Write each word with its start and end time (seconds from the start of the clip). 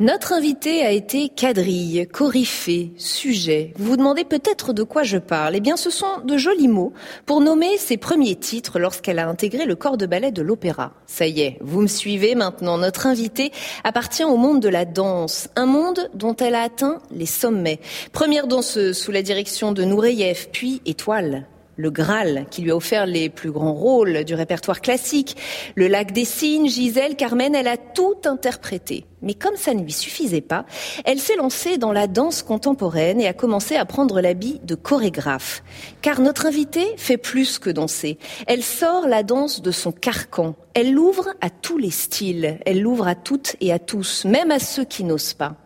Notre 0.00 0.32
invité 0.32 0.82
a 0.84 0.90
été 0.90 1.28
quadrille, 1.28 2.08
coryphée, 2.10 2.92
sujet. 2.96 3.74
Vous 3.76 3.90
vous 3.90 3.96
demandez 3.98 4.24
peut-être 4.24 4.72
de 4.72 4.82
quoi 4.82 5.02
je 5.02 5.18
parle. 5.18 5.54
Eh 5.54 5.60
bien, 5.60 5.76
ce 5.76 5.90
sont 5.90 6.20
de 6.24 6.38
jolis 6.38 6.66
mots 6.66 6.94
pour 7.26 7.42
nommer 7.42 7.76
ses 7.76 7.98
premiers 7.98 8.36
titres 8.36 8.78
lorsqu'elle 8.78 9.18
a 9.18 9.28
intégré 9.28 9.66
le 9.66 9.76
corps 9.76 9.98
de 9.98 10.06
ballet 10.06 10.32
de 10.32 10.40
l'opéra. 10.40 10.94
Ça 11.06 11.26
y 11.26 11.42
est, 11.42 11.58
vous 11.60 11.82
me 11.82 11.86
suivez 11.86 12.34
maintenant. 12.34 12.78
Notre 12.78 13.06
invité 13.06 13.52
appartient 13.84 14.24
au 14.24 14.38
monde 14.38 14.60
de 14.60 14.70
la 14.70 14.86
danse, 14.86 15.50
un 15.56 15.66
monde 15.66 16.08
dont 16.14 16.34
elle 16.36 16.54
a 16.54 16.62
atteint 16.62 16.98
les 17.10 17.26
sommets. 17.26 17.78
Première 18.12 18.46
danseuse 18.46 18.96
sous 18.96 19.12
la 19.12 19.22
direction 19.22 19.72
de 19.72 19.84
Nureyev, 19.84 20.48
puis 20.52 20.80
étoile 20.86 21.46
le 21.76 21.90
Graal, 21.90 22.46
qui 22.50 22.62
lui 22.62 22.70
a 22.70 22.76
offert 22.76 23.06
les 23.06 23.28
plus 23.30 23.50
grands 23.50 23.72
rôles 23.72 24.24
du 24.24 24.34
répertoire 24.34 24.80
classique, 24.80 25.36
le 25.74 25.88
lac 25.88 26.12
des 26.12 26.26
cygnes, 26.26 26.68
Gisèle, 26.68 27.16
Carmen, 27.16 27.54
elle 27.54 27.66
a 27.66 27.78
tout 27.78 28.16
interprété. 28.24 29.06
Mais 29.22 29.34
comme 29.34 29.56
ça 29.56 29.74
ne 29.74 29.82
lui 29.82 29.92
suffisait 29.92 30.40
pas, 30.40 30.66
elle 31.04 31.18
s'est 31.18 31.36
lancée 31.36 31.78
dans 31.78 31.92
la 31.92 32.06
danse 32.06 32.42
contemporaine 32.42 33.20
et 33.20 33.28
a 33.28 33.32
commencé 33.32 33.76
à 33.76 33.84
prendre 33.84 34.20
l'habit 34.20 34.60
de 34.64 34.74
chorégraphe. 34.74 35.62
Car 36.00 36.20
notre 36.20 36.46
invitée 36.46 36.94
fait 36.96 37.16
plus 37.16 37.58
que 37.58 37.70
danser. 37.70 38.18
Elle 38.46 38.62
sort 38.62 39.06
la 39.06 39.22
danse 39.22 39.62
de 39.62 39.70
son 39.70 39.92
carcan. 39.92 40.54
Elle 40.74 40.92
l'ouvre 40.92 41.28
à 41.42 41.50
tous 41.50 41.76
les 41.76 41.90
styles. 41.90 42.58
Elle 42.64 42.80
l'ouvre 42.80 43.06
à 43.06 43.14
toutes 43.14 43.56
et 43.60 43.72
à 43.72 43.78
tous, 43.78 44.24
même 44.24 44.50
à 44.50 44.58
ceux 44.58 44.84
qui 44.84 45.04
n'osent 45.04 45.34
pas. 45.34 45.56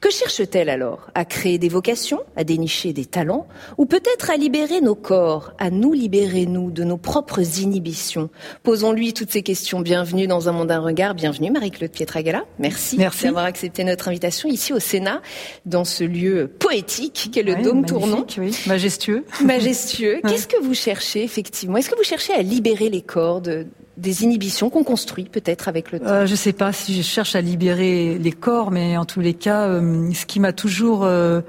Que 0.00 0.10
cherche-t-elle 0.10 0.68
alors? 0.68 1.10
À 1.14 1.24
créer 1.24 1.58
des 1.58 1.68
vocations, 1.68 2.20
à 2.36 2.44
dénicher 2.44 2.92
des 2.92 3.06
talents, 3.06 3.46
ou 3.78 3.86
peut-être 3.86 4.30
à 4.30 4.36
libérer 4.36 4.80
nos 4.80 4.94
corps, 4.94 5.52
à 5.58 5.70
nous 5.70 5.92
libérer, 5.92 6.46
nous, 6.46 6.70
de 6.70 6.84
nos 6.84 6.98
propres 6.98 7.60
inhibitions? 7.60 8.30
Posons-lui 8.62 9.14
toutes 9.14 9.30
ces 9.30 9.42
questions. 9.42 9.80
Bienvenue 9.80 10.26
dans 10.26 10.48
Un 10.48 10.52
monde, 10.52 10.70
un 10.70 10.80
regard. 10.80 11.14
Bienvenue 11.14 11.50
Marie-Claude 11.50 11.90
Pietragala. 11.90 12.44
Merci, 12.58 12.98
Merci. 13.00 13.24
d'avoir 13.24 13.44
accepté 13.44 13.84
notre 13.84 14.08
invitation 14.08 14.48
ici 14.48 14.72
au 14.72 14.78
Sénat, 14.78 15.20
dans 15.66 15.84
ce 15.84 16.04
lieu 16.04 16.48
poétique 16.58 17.30
qu'est 17.32 17.42
le 17.42 17.54
Ouais, 17.54 17.62
Dôme 17.62 17.84
Tournon. 17.84 18.26
oui. 18.38 18.56
Majestueux. 18.66 19.24
Majestueux. 19.44 20.20
Qu'est-ce 20.26 20.46
que 20.46 20.62
vous 20.62 20.74
cherchez 20.74 21.24
effectivement? 21.24 21.76
Est-ce 21.78 21.90
que 21.90 21.96
vous 21.96 22.04
cherchez 22.04 22.32
à 22.34 22.42
libérer 22.42 22.88
les 22.88 23.02
corps 23.02 23.40
de, 23.40 23.66
des 23.96 24.24
inhibitions 24.24 24.70
qu'on 24.70 24.84
construit 24.84 25.24
peut-être 25.24 25.68
avec 25.68 25.92
le 25.92 26.00
temps? 26.00 26.06
Euh, 26.06 26.26
je 26.26 26.34
sais 26.34 26.52
pas 26.52 26.72
si 26.72 26.94
je 26.96 27.02
cherche 27.02 27.34
à 27.34 27.40
libérer 27.40 28.18
les 28.18 28.32
corps, 28.32 28.70
mais 28.70 28.96
en 28.96 29.04
tous 29.04 29.20
les 29.20 29.34
cas, 29.34 29.66
euh, 29.66 30.10
ce 30.14 30.26
qui 30.26 30.40
m'a 30.40 30.52
toujours 30.52 31.04
euh, 31.04 31.40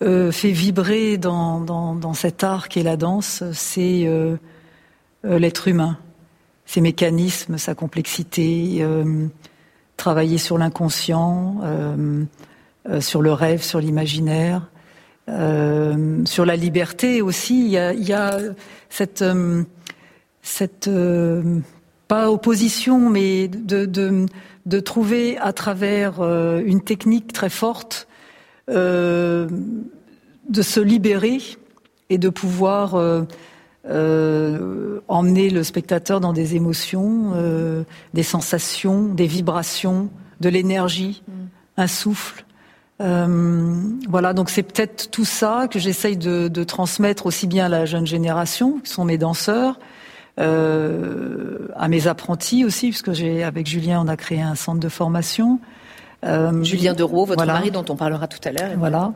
fait 0.00 0.50
vibrer 0.50 1.16
dans, 1.16 1.60
dans, 1.60 1.94
dans 1.94 2.14
cet 2.14 2.44
art 2.44 2.68
qu'est 2.68 2.82
la 2.82 2.96
danse, 2.96 3.42
c'est 3.52 4.06
l'être 5.24 5.68
humain, 5.68 5.98
ses 6.66 6.80
mécanismes, 6.80 7.58
sa 7.58 7.74
complexité, 7.74 8.84
travailler 9.96 10.38
sur 10.38 10.58
l'inconscient, 10.58 11.56
euh, 11.62 12.24
euh, 12.88 13.00
sur 13.00 13.22
le 13.22 13.32
rêve, 13.32 13.62
sur 13.62 13.80
l'imaginaire, 13.80 14.68
euh, 15.28 16.24
sur 16.24 16.44
la 16.44 16.56
liberté 16.56 17.22
aussi. 17.22 17.64
Il 17.64 17.70
y 17.70 18.12
a, 18.12 18.38
cette 18.88 19.24
cette 20.42 20.90
pas 22.08 22.30
opposition, 22.30 23.10
mais 23.10 23.48
de, 23.48 23.84
de, 23.84 24.26
de 24.66 24.80
trouver 24.80 25.36
à 25.38 25.52
travers 25.52 26.22
une 26.22 26.80
technique 26.80 27.32
très 27.32 27.50
forte 27.50 28.06
de 28.68 29.48
se 30.62 30.80
libérer 30.80 31.38
et 32.10 32.18
de 32.18 32.28
pouvoir 32.28 32.94
euh, 33.88 35.00
emmener 35.08 35.50
le 35.50 35.62
spectateur 35.62 36.20
dans 36.20 36.32
des 36.32 36.56
émotions, 36.56 37.32
euh, 37.34 37.84
des 38.14 38.22
sensations, 38.22 39.04
des 39.04 39.26
vibrations, 39.26 40.08
de 40.40 40.48
l'énergie, 40.48 41.22
un 41.76 41.86
souffle. 41.86 42.44
Euh, 43.00 43.74
voilà, 44.08 44.32
donc 44.32 44.48
c'est 44.50 44.62
peut-être 44.62 45.10
tout 45.10 45.24
ça 45.24 45.68
que 45.70 45.78
j'essaye 45.78 46.16
de, 46.16 46.48
de 46.48 46.64
transmettre 46.64 47.26
aussi 47.26 47.46
bien 47.46 47.66
à 47.66 47.68
la 47.68 47.84
jeune 47.84 48.06
génération, 48.06 48.80
qui 48.82 48.90
sont 48.90 49.04
mes 49.04 49.18
danseurs, 49.18 49.78
euh, 50.38 51.68
à 51.76 51.88
mes 51.88 52.06
apprentis 52.08 52.64
aussi, 52.64 52.88
puisque 52.88 53.12
j'ai 53.12 53.42
avec 53.42 53.66
Julien 53.66 54.02
on 54.04 54.08
a 54.08 54.16
créé 54.16 54.40
un 54.40 54.54
centre 54.54 54.80
de 54.80 54.88
formation. 54.88 55.60
Euh, 56.24 56.62
Julien 56.62 56.94
Dereau, 56.94 57.24
votre 57.24 57.38
voilà. 57.38 57.54
mari 57.54 57.70
dont 57.70 57.84
on 57.88 57.96
parlera 57.96 58.26
tout 58.26 58.40
à 58.48 58.52
l'heure. 58.52 58.72
Voilà. 58.78 59.12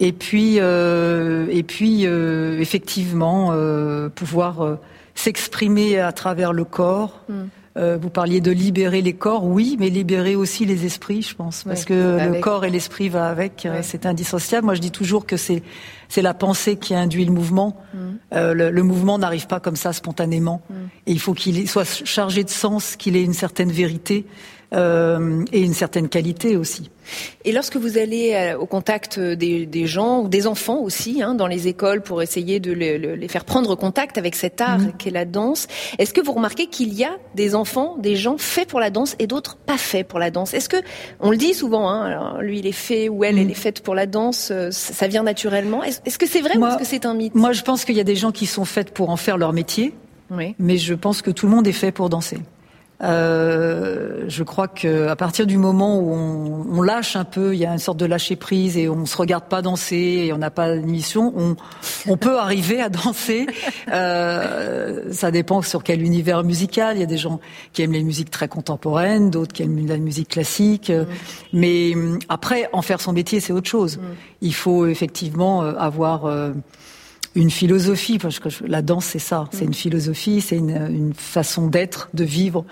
Et 0.00 0.12
puis, 0.12 0.56
euh, 0.58 1.46
et 1.50 1.62
puis 1.62 2.06
euh, 2.06 2.58
effectivement, 2.58 3.50
euh, 3.52 4.08
pouvoir 4.08 4.62
euh, 4.62 4.78
s'exprimer 5.14 5.98
à 5.98 6.12
travers 6.12 6.52
le 6.52 6.64
corps. 6.64 7.22
Mm. 7.28 7.34
Euh, 7.76 7.98
vous 8.00 8.08
parliez 8.08 8.40
de 8.40 8.52
libérer 8.52 9.02
les 9.02 9.14
corps, 9.14 9.44
oui, 9.44 9.76
mais 9.80 9.88
libérer 9.90 10.36
aussi 10.36 10.64
les 10.64 10.86
esprits, 10.86 11.22
je 11.22 11.34
pense, 11.34 11.64
parce 11.64 11.80
Oui, 11.80 11.86
que 11.86 12.32
le 12.32 12.40
corps 12.40 12.64
et 12.64 12.70
l'esprit 12.70 13.08
va 13.08 13.26
avec, 13.26 13.66
euh, 13.66 13.80
c'est 13.82 14.06
indissociable. 14.06 14.64
Moi, 14.64 14.74
je 14.76 14.80
dis 14.80 14.92
toujours 14.92 15.26
que 15.26 15.36
c'est 15.36 15.60
c'est 16.08 16.22
la 16.22 16.34
pensée 16.34 16.76
qui 16.76 16.94
induit 16.94 17.24
le 17.24 17.32
mouvement. 17.32 17.82
Mm. 17.92 17.98
Euh, 18.34 18.54
le, 18.54 18.70
le 18.70 18.82
mouvement 18.84 19.18
n'arrive 19.18 19.48
pas 19.48 19.58
comme 19.58 19.74
ça 19.74 19.92
spontanément, 19.92 20.62
et 21.06 21.12
il 21.12 21.18
faut 21.18 21.34
qu'il 21.34 21.68
soit 21.68 22.04
chargé 22.04 22.44
de 22.44 22.50
sens, 22.50 22.94
qu'il 22.94 23.16
ait 23.16 23.24
une 23.24 23.34
certaine 23.34 23.72
vérité 23.72 24.24
euh, 24.74 25.44
et 25.52 25.60
une 25.60 25.74
certaine 25.74 26.08
qualité 26.08 26.56
aussi. 26.56 26.90
Et 27.44 27.52
lorsque 27.52 27.76
vous 27.76 27.98
allez 27.98 28.32
euh, 28.34 28.58
au 28.58 28.64
contact 28.66 29.20
des, 29.20 29.66
des 29.66 29.86
gens, 29.86 30.22
ou 30.22 30.28
des 30.28 30.46
enfants 30.46 30.78
aussi, 30.80 31.22
hein, 31.22 31.34
dans 31.34 31.46
les 31.46 31.68
écoles, 31.68 32.00
pour 32.02 32.22
essayer 32.22 32.60
de 32.60 32.72
le- 32.72 32.96
le- 32.96 33.14
les 33.14 33.28
faire 33.28 33.44
prendre 33.44 33.74
contact 33.74 34.16
avec 34.18 34.34
cet 34.34 34.60
art 34.62 34.78
Mhm. 34.78 34.92
qu'est 34.98 35.10
la 35.10 35.24
danse, 35.26 35.66
est-ce 35.98 36.14
que 36.14 36.22
vous 36.22 36.32
remarquez 36.32 36.66
qu'il 36.66 36.94
y 36.94 37.04
a 37.04 37.10
des 37.34 37.54
enfants, 37.54 37.96
des 37.98 38.16
gens 38.16 38.38
faits 38.38 38.68
pour 38.68 38.80
la 38.80 38.88
danse 38.90 39.16
et 39.18 39.26
d'autres 39.26 39.56
pas 39.56 39.76
faits 39.78 40.08
pour 40.08 40.18
la 40.18 40.30
danse? 40.30 40.54
Est-ce 40.54 40.68
que, 40.70 40.78
on 41.20 41.30
le 41.30 41.36
dit 41.36 41.52
souvent, 41.54 41.88
hein, 41.90 42.02
alors, 42.06 42.40
lui 42.40 42.58
il 42.60 42.66
est 42.66 42.72
fait 42.72 43.08
ou 43.10 43.22
elle, 43.24 43.38
elle 43.38 43.50
est 43.50 43.54
faite 43.54 43.82
pour 43.82 43.94
la 43.94 44.06
danse, 44.06 44.48
euh, 44.50 44.70
ça 44.70 45.06
vient 45.06 45.22
naturellement? 45.22 45.82
Est-ce 45.84 46.18
que 46.18 46.26
c'est 46.26 46.40
vrai 46.40 46.56
ou 46.56 46.66
est-ce 46.66 46.78
que 46.78 46.84
c'est 46.86 47.04
un 47.06 47.14
mythe? 47.14 47.34
Moi, 47.34 47.52
je 47.52 47.62
pense 47.62 47.84
qu'il 47.84 47.96
y 47.96 48.00
a 48.00 48.04
des 48.04 48.16
gens 48.16 48.32
qui 48.32 48.46
sont 48.46 48.64
faits 48.64 48.92
pour 48.92 49.10
en 49.10 49.16
faire 49.16 49.36
leur 49.36 49.52
métier, 49.52 49.92
Oui. 50.30 50.54
mais 50.58 50.78
je 50.78 50.94
pense 50.94 51.20
que 51.20 51.30
tout 51.30 51.46
le 51.46 51.52
monde 51.54 51.66
est 51.66 51.72
fait 51.72 51.92
pour 51.92 52.08
danser. 52.08 52.38
Euh, 53.02 54.24
je 54.28 54.42
crois 54.44 54.68
que 54.68 55.08
à 55.08 55.16
partir 55.16 55.46
du 55.46 55.58
moment 55.58 55.98
où 55.98 56.12
on, 56.12 56.78
on 56.78 56.82
lâche 56.82 57.16
un 57.16 57.24
peu, 57.24 57.54
il 57.54 57.58
y 57.58 57.66
a 57.66 57.72
une 57.72 57.78
sorte 57.78 57.98
de 57.98 58.06
lâcher 58.06 58.36
prise 58.36 58.76
et 58.76 58.88
on 58.88 59.04
se 59.04 59.16
regarde 59.16 59.44
pas 59.44 59.62
danser 59.62 60.24
et 60.26 60.32
on 60.32 60.38
n'a 60.38 60.50
pas 60.50 60.76
d'émission, 60.76 61.32
on, 61.36 61.56
on 62.06 62.16
peut 62.16 62.38
arriver 62.38 62.80
à 62.80 62.88
danser. 62.88 63.46
Euh, 63.92 65.12
ça 65.12 65.30
dépend 65.30 65.60
sur 65.62 65.82
quel 65.82 66.02
univers 66.02 66.44
musical. 66.44 66.96
Il 66.96 67.00
y 67.00 67.02
a 67.02 67.06
des 67.06 67.18
gens 67.18 67.40
qui 67.72 67.82
aiment 67.82 67.92
les 67.92 68.02
musiques 68.02 68.30
très 68.30 68.48
contemporaines, 68.48 69.30
d'autres 69.30 69.52
qui 69.52 69.62
aiment 69.64 69.86
la 69.86 69.98
musique 69.98 70.28
classique. 70.28 70.90
Euh, 70.90 71.04
Mais 71.52 71.94
hum, 71.94 72.18
après, 72.28 72.68
en 72.72 72.82
faire 72.82 73.00
son 73.00 73.12
métier, 73.12 73.40
c'est 73.40 73.52
autre 73.52 73.68
chose. 73.68 73.98
Il 74.40 74.54
faut 74.54 74.86
effectivement 74.86 75.62
euh, 75.62 75.74
avoir 75.78 76.26
euh, 76.26 76.52
une 77.34 77.50
philosophie, 77.50 78.18
parce 78.18 78.38
que 78.38 78.48
la 78.66 78.82
danse 78.82 79.06
c'est 79.06 79.18
ça, 79.18 79.48
c'est 79.52 79.64
une 79.64 79.74
philosophie, 79.74 80.40
c'est 80.40 80.56
une, 80.56 80.70
une 80.70 81.14
façon 81.14 81.66
d'être, 81.66 82.08
de 82.14 82.24
vivre, 82.24 82.64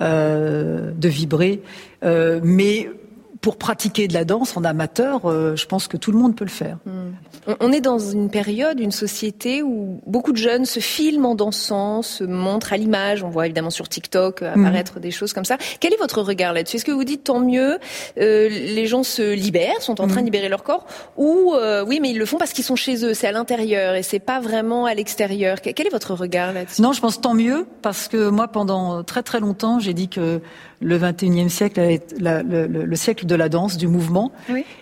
euh, 0.00 0.92
de 0.96 1.08
vibrer. 1.08 1.62
Euh, 2.04 2.40
mais 2.42 2.90
pour 3.40 3.56
pratiquer 3.56 4.08
de 4.08 4.14
la 4.14 4.24
danse 4.24 4.56
en 4.56 4.64
amateur, 4.64 5.26
euh, 5.26 5.56
je 5.56 5.66
pense 5.66 5.88
que 5.88 5.96
tout 5.96 6.12
le 6.12 6.18
monde 6.18 6.34
peut 6.34 6.44
le 6.44 6.50
faire. 6.50 6.78
Hmm. 6.86 7.12
On 7.60 7.72
est 7.72 7.80
dans 7.80 7.98
une 7.98 8.30
période, 8.30 8.80
une 8.80 8.92
société 8.92 9.62
où 9.62 10.00
beaucoup 10.06 10.32
de 10.32 10.38
jeunes 10.38 10.64
se 10.64 10.80
filment 10.80 11.26
en 11.26 11.34
dansant, 11.34 12.02
se 12.02 12.24
montrent 12.24 12.72
à 12.72 12.76
l'image. 12.76 13.22
On 13.22 13.28
voit 13.28 13.46
évidemment 13.46 13.70
sur 13.70 13.88
TikTok 13.88 14.42
euh, 14.42 14.54
apparaître 14.54 14.98
hmm. 14.98 15.02
des 15.02 15.10
choses 15.10 15.32
comme 15.32 15.44
ça. 15.44 15.56
Quel 15.80 15.92
est 15.92 15.98
votre 15.98 16.20
regard 16.20 16.52
là-dessus? 16.52 16.76
Est-ce 16.76 16.84
que 16.84 16.92
vous 16.92 17.04
dites 17.04 17.24
tant 17.24 17.40
mieux, 17.40 17.78
euh, 18.18 18.48
les 18.48 18.86
gens 18.86 19.02
se 19.02 19.34
libèrent, 19.34 19.80
sont 19.80 20.00
en 20.00 20.06
train 20.06 20.16
de 20.16 20.22
hmm. 20.22 20.24
libérer 20.24 20.48
leur 20.48 20.62
corps, 20.62 20.86
ou 21.16 21.54
oui, 21.86 22.00
mais 22.00 22.10
ils 22.10 22.18
le 22.18 22.26
font 22.26 22.38
parce 22.38 22.52
qu'ils 22.52 22.64
sont 22.64 22.76
chez 22.76 23.04
eux, 23.04 23.14
c'est 23.14 23.26
à 23.26 23.32
l'intérieur 23.32 23.94
et 23.94 24.02
c'est 24.02 24.18
pas 24.18 24.40
vraiment 24.40 24.84
à 24.86 24.94
l'extérieur. 24.94 25.60
Quel 25.60 25.86
est 25.86 25.90
votre 25.90 26.14
regard 26.14 26.52
là-dessus? 26.52 26.82
Non, 26.82 26.92
je 26.92 27.00
pense 27.00 27.20
tant 27.20 27.34
mieux 27.34 27.66
parce 27.82 28.08
que 28.08 28.28
moi, 28.28 28.48
pendant 28.48 29.02
très 29.04 29.22
très 29.22 29.40
longtemps, 29.40 29.78
j'ai 29.78 29.94
dit 29.94 30.08
que 30.08 30.40
le 30.80 30.98
21e 30.98 31.48
siècle 31.48 31.80
est 31.80 32.14
le, 32.20 32.42
le, 32.42 32.84
le, 32.84 32.96
siècle 32.96 33.26
de 33.26 33.34
la 33.34 33.48
danse, 33.48 33.76
du 33.76 33.88
mouvement. 33.88 34.32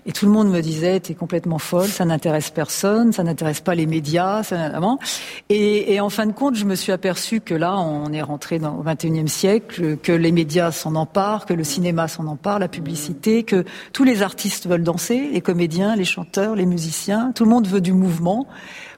Et 0.05 0.13
tout 0.13 0.27
le 0.27 0.33
monde 0.33 0.51
me 0.51 0.61
disait, 0.61 1.01
t'es 1.01 1.15
complètement 1.15 1.59
folle, 1.59 1.89
ça 1.89 2.05
n'intéresse 2.05 2.51
personne, 2.51 3.13
ça 3.13 3.23
n'intéresse 3.23 3.61
pas 3.61 3.75
les 3.75 3.87
médias, 3.87 4.43
ça 4.43 4.57
et, 5.49 5.95
et 5.95 6.01
en 6.01 6.11
fin 6.11 6.27
de 6.27 6.33
compte, 6.33 6.57
je 6.57 6.65
me 6.65 6.75
suis 6.75 6.93
aperçu 6.93 7.41
que 7.41 7.55
là, 7.55 7.79
on 7.79 8.13
est 8.13 8.23
rentré 8.23 8.59
dans, 8.59 8.77
au 8.77 8.85
21e 8.85 9.27
siècle, 9.27 9.97
que 9.97 10.13
les 10.13 10.33
médias 10.33 10.71
s'en 10.71 10.95
emparent, 10.95 11.47
que 11.47 11.55
le 11.55 11.65
cinéma 11.65 12.09
s'en 12.09 12.27
empare, 12.27 12.59
la 12.59 12.69
publicité, 12.69 13.43
que 13.43 13.65
tous 13.93 14.05
les 14.05 14.23
artistes 14.23 14.67
veulent 14.67 14.83
danser, 14.83 15.31
les 15.33 15.41
comédiens, 15.41 15.97
les 15.97 16.05
chanteurs, 16.05 16.57
les 16.57 16.67
musiciens, 16.67 17.33
tout 17.35 17.45
le 17.45 17.51
monde 17.51 17.67
veut 17.67 17.81
du 17.81 17.93
mouvement. 17.93 18.47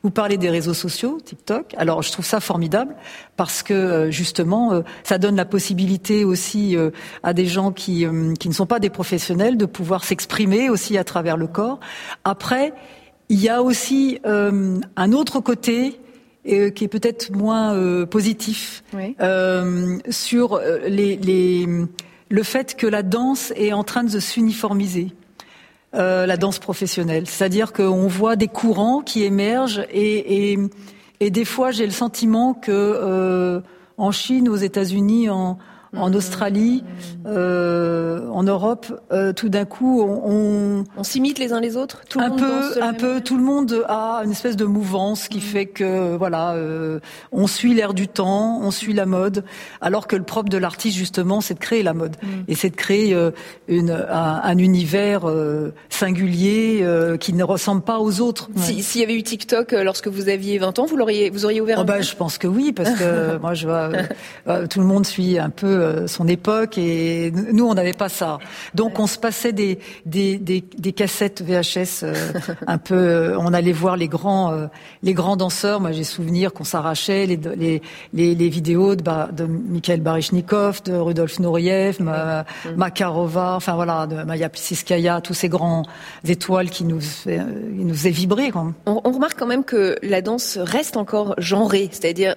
Vous 0.09 0.15
parlez 0.15 0.39
des 0.39 0.49
réseaux 0.49 0.73
sociaux, 0.73 1.19
TikTok. 1.23 1.75
Alors 1.77 2.01
je 2.01 2.11
trouve 2.11 2.25
ça 2.25 2.41
formidable 2.41 2.97
parce 3.37 3.63
que 3.63 3.75
euh, 3.75 4.11
justement, 4.11 4.73
euh, 4.73 4.81
ça 5.05 5.19
donne 5.19 5.37
la 5.37 5.45
possibilité 5.45 6.25
aussi 6.25 6.79
euh, 6.79 6.93
à 7.23 7.35
des 7.35 7.45
gens 7.45 7.73
qui, 7.73 8.07
qui 8.41 8.49
ne 8.49 8.55
sont 8.55 8.65
pas 8.65 8.79
des 8.79 8.89
professionnels 8.89 9.59
de 9.59 9.67
pouvoir 9.67 10.05
s'exprimer 10.05 10.71
aussi 10.71 10.97
à 10.97 11.05
travers 11.05 11.37
le 11.37 11.47
corps. 11.47 11.79
Après, 12.25 12.73
il 13.29 13.39
y 13.39 13.51
a 13.51 13.63
aussi 13.63 14.19
un 14.25 15.13
autre 15.13 15.41
côté 15.41 16.01
qui 16.45 16.85
est 16.85 16.89
peut-être 16.91 17.31
moins 17.31 18.07
positif 18.07 18.83
sur 20.09 20.61
les, 20.87 21.17
les, 21.17 21.67
le 22.31 22.43
fait 22.43 22.77
que 22.77 22.87
la 22.87 23.03
danse 23.03 23.53
est 23.57 23.75
en 23.75 23.85
train 23.85 24.05
de 24.05 24.21
s'uniformiser. 24.21 25.13
Euh, 25.95 26.27
la 26.27 26.37
danse 26.37 26.59
professionnelle. 26.59 27.27
C'est-à-dire 27.27 27.73
qu'on 27.73 28.09
voit 28.09 28.37
des 28.37 28.47
courants 28.47 29.01
qui 29.01 29.25
émergent 29.25 29.87
et, 29.91 30.53
et, 30.53 30.59
et 31.21 31.31
des 31.31 31.47
fois 31.47 31.71
j'ai 31.71 31.87
le 31.87 31.93
sentiment 31.93 32.53
que 32.53 32.71
euh, 32.71 33.63
en 33.97 34.11
Chine, 34.11 34.51
aux 34.51 34.57
États-Unis, 34.57 35.31
en, 35.31 35.57
en 35.97 36.13
Australie, 36.13 36.85
euh, 37.27 38.29
en 38.31 38.43
Europe, 38.43 38.87
euh, 39.13 39.33
tout 39.33 39.49
d'un 39.49 39.65
coup, 39.65 40.03
on, 40.03 40.85
on, 40.97 41.03
s'imite 41.03 41.39
les 41.39 41.53
uns 41.53 41.61
les 41.61 41.77
autres. 41.77 42.03
Tout 42.09 42.19
le 42.19 42.27
un 42.27 42.29
monde 42.29 42.39
peu, 42.41 42.83
un 42.83 42.95
peu. 42.95 43.21
Tout 43.21 43.37
le 43.37 43.43
monde 43.43 43.85
a 43.89 44.23
une 44.25 44.31
espèce 44.31 44.57
de 44.57 44.65
mouvance 44.65 45.29
qui 45.29 45.39
mm. 45.39 45.43
fait 45.43 45.67
que 45.67 46.17
voilà, 46.17 46.53
euh, 46.53 47.01
on 47.33 47.47
suit 47.47 47.75
l'air 47.75 47.95
du 47.95 48.09
temps, 48.09 48.61
on 48.63 48.71
suit 48.71 48.93
la 48.93 49.07
mode, 49.07 49.45
alors 49.81 50.07
que 50.07 50.17
le 50.17 50.23
propre 50.23 50.49
de 50.49 50.59
l'artiste 50.59 50.97
justement, 50.97 51.41
c'est 51.41 51.55
de 51.55 51.59
créer 51.59 51.83
la 51.83 51.95
mode 51.95 52.17
mm. 52.23 52.27
et 52.49 52.55
c'est 52.55 52.71
de 52.71 52.77
créer 52.77 53.15
euh, 53.15 53.31
une, 53.67 53.91
un, 53.91 54.41
un 54.43 54.59
univers 54.59 55.29
euh, 55.29 55.73
singulier 55.89 56.85
qui 57.21 57.33
ne 57.33 57.45
ressemble 57.45 57.83
pas 57.83 57.99
aux 57.99 58.21
autres. 58.21 58.49
S'il 58.57 59.01
y 59.01 59.05
avait 59.05 59.15
eu 59.15 59.23
TikTok 59.23 59.73
lorsque 59.73 60.09
vous 60.09 60.29
aviez 60.29 60.59
20 60.59 60.79
ans, 60.79 60.87
vous 60.87 60.97
l'auriez, 60.97 61.31
vous 61.31 61.45
auriez 61.45 61.61
ouvert. 61.61 61.79
Oh 61.81 61.85
bah, 61.85 62.01
je 62.01 62.15
pense 62.15 62.39
que 62.39 62.47
oui, 62.47 62.73
parce 62.73 62.91
que 62.91 63.37
moi, 63.41 63.55
je 63.55 63.67
vois 63.67 63.91
tout 64.69 64.81
le 64.81 64.87
monde 64.87 65.07
suit 65.07 65.39
un 65.39 65.51
peu 65.51 65.78
euh, 65.79 66.07
son 66.07 66.29
époque 66.29 66.79
et 66.79 67.33
nous 67.53 67.67
on 67.67 67.75
n'avait 67.75 67.93
pas 67.93 68.09
ça. 68.09 68.39
Donc 68.75 68.99
on 68.99 69.07
se 69.07 69.19
passait 69.19 69.53
des 69.53 69.79
des, 70.07 70.39
des, 70.39 70.65
des 70.77 70.93
cassettes 70.93 71.43
VHS 71.43 72.03
euh, 72.03 72.15
un 72.67 72.79
peu. 72.79 72.95
Euh, 72.95 73.39
on 73.39 73.53
allait 73.53 73.73
voir 73.73 73.97
les 73.97 74.09
grands 74.09 74.69
les 75.03 75.15
grands 75.15 75.37
danseurs. 75.37 75.81
Moi 75.81 75.93
j'ai 75.93 76.05
souvenir 76.05 76.53
qu'on 76.53 76.65
s'arrachait 76.65 77.27
les, 77.27 77.37
les, 77.57 77.83
les 78.13 78.35
les 78.35 78.49
vidéos 78.49 78.97
de, 78.97 79.03
de 79.33 79.45
Mikhail 79.45 80.01
Baryshnikov, 80.01 80.83
de 80.85 80.95
Rudolf 80.95 81.39
Nureyev, 81.39 81.99
Makarova, 82.77 83.55
enfin 83.57 83.75
voilà, 83.75 84.07
de 84.07 84.23
Maya 84.23 84.49
Pliskaya, 84.49 85.21
tous 85.21 85.35
ces 85.35 85.49
grands 85.49 85.85
étoiles 86.27 86.71
qui 86.71 86.85
nous 86.85 87.01
fait, 87.01 87.41
qui 87.77 87.85
nous 87.85 88.07
est 88.07 88.11
vibré. 88.11 88.51
On, 88.55 89.01
on, 89.05 89.13
remarque 89.13 89.39
quand 89.39 89.47
même 89.47 89.65
que 89.65 89.97
la 90.03 90.23
danse 90.23 90.59
reste 90.59 90.97
encore 90.97 91.35
genrée, 91.39 91.89
c'est-à-dire 91.91 92.37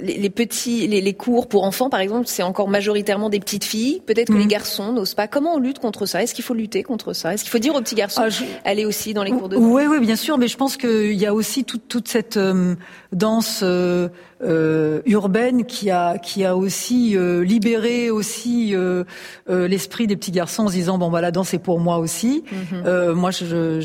les, 0.00 0.18
les, 0.18 0.30
petits 0.30 0.86
les, 0.86 1.00
les 1.00 1.14
cours 1.14 1.48
pour 1.48 1.64
enfants 1.64 1.90
par 1.90 2.00
exemple, 2.00 2.26
c'est 2.26 2.42
encore 2.42 2.65
majoritairement 2.68 3.30
des 3.30 3.40
petites 3.40 3.64
filles. 3.64 4.02
Peut-être 4.06 4.28
que 4.28 4.38
les 4.38 4.44
mhm. 4.44 4.48
garçons 4.48 4.92
n'osent 4.92 5.14
pas. 5.14 5.28
Comment 5.28 5.54
on 5.54 5.58
lutte 5.58 5.78
contre 5.78 6.06
ça? 6.06 6.22
Est-ce 6.22 6.34
qu'il 6.34 6.44
faut 6.44 6.54
lutter 6.54 6.82
contre 6.82 7.12
ça? 7.12 7.34
Est-ce 7.34 7.44
qu'il 7.44 7.50
faut 7.50 7.58
dire 7.58 7.74
aux 7.74 7.80
petits 7.80 7.94
garçons 7.94 8.22
ah, 8.24 8.44
allez 8.64 8.84
aussi 8.84 9.14
dans 9.14 9.22
les 9.22 9.30
cours 9.30 9.48
de 9.48 9.56
danse? 9.56 9.64
Oui, 9.66 9.84
oui, 9.86 10.00
bien 10.00 10.16
sûr. 10.16 10.38
Mais 10.38 10.48
je 10.48 10.56
pense 10.56 10.76
qu'il 10.76 11.14
y 11.14 11.26
a 11.26 11.34
aussi 11.34 11.64
toute, 11.64 11.88
toute 11.88 12.08
cette 12.08 12.36
euh, 12.36 12.74
danse 13.12 13.60
euh, 13.62 14.08
euh, 14.42 15.00
urbaine 15.06 15.64
qui 15.64 15.90
a 15.90 16.18
qui 16.18 16.44
a 16.44 16.56
aussi 16.56 17.16
euh, 17.16 17.42
libéré 17.42 18.10
aussi 18.10 18.74
euh, 18.74 19.04
l'esprit 19.48 20.06
des 20.06 20.14
petits 20.14 20.30
garçons 20.30 20.64
en 20.64 20.68
se 20.68 20.74
disant 20.74 20.98
bon 20.98 21.10
bah 21.10 21.22
la 21.22 21.30
danse 21.30 21.54
est 21.54 21.58
pour 21.58 21.80
moi 21.80 21.96
aussi. 21.96 22.44
Mhm. 22.52 23.12
moi 23.12 23.30
je, 23.30 23.80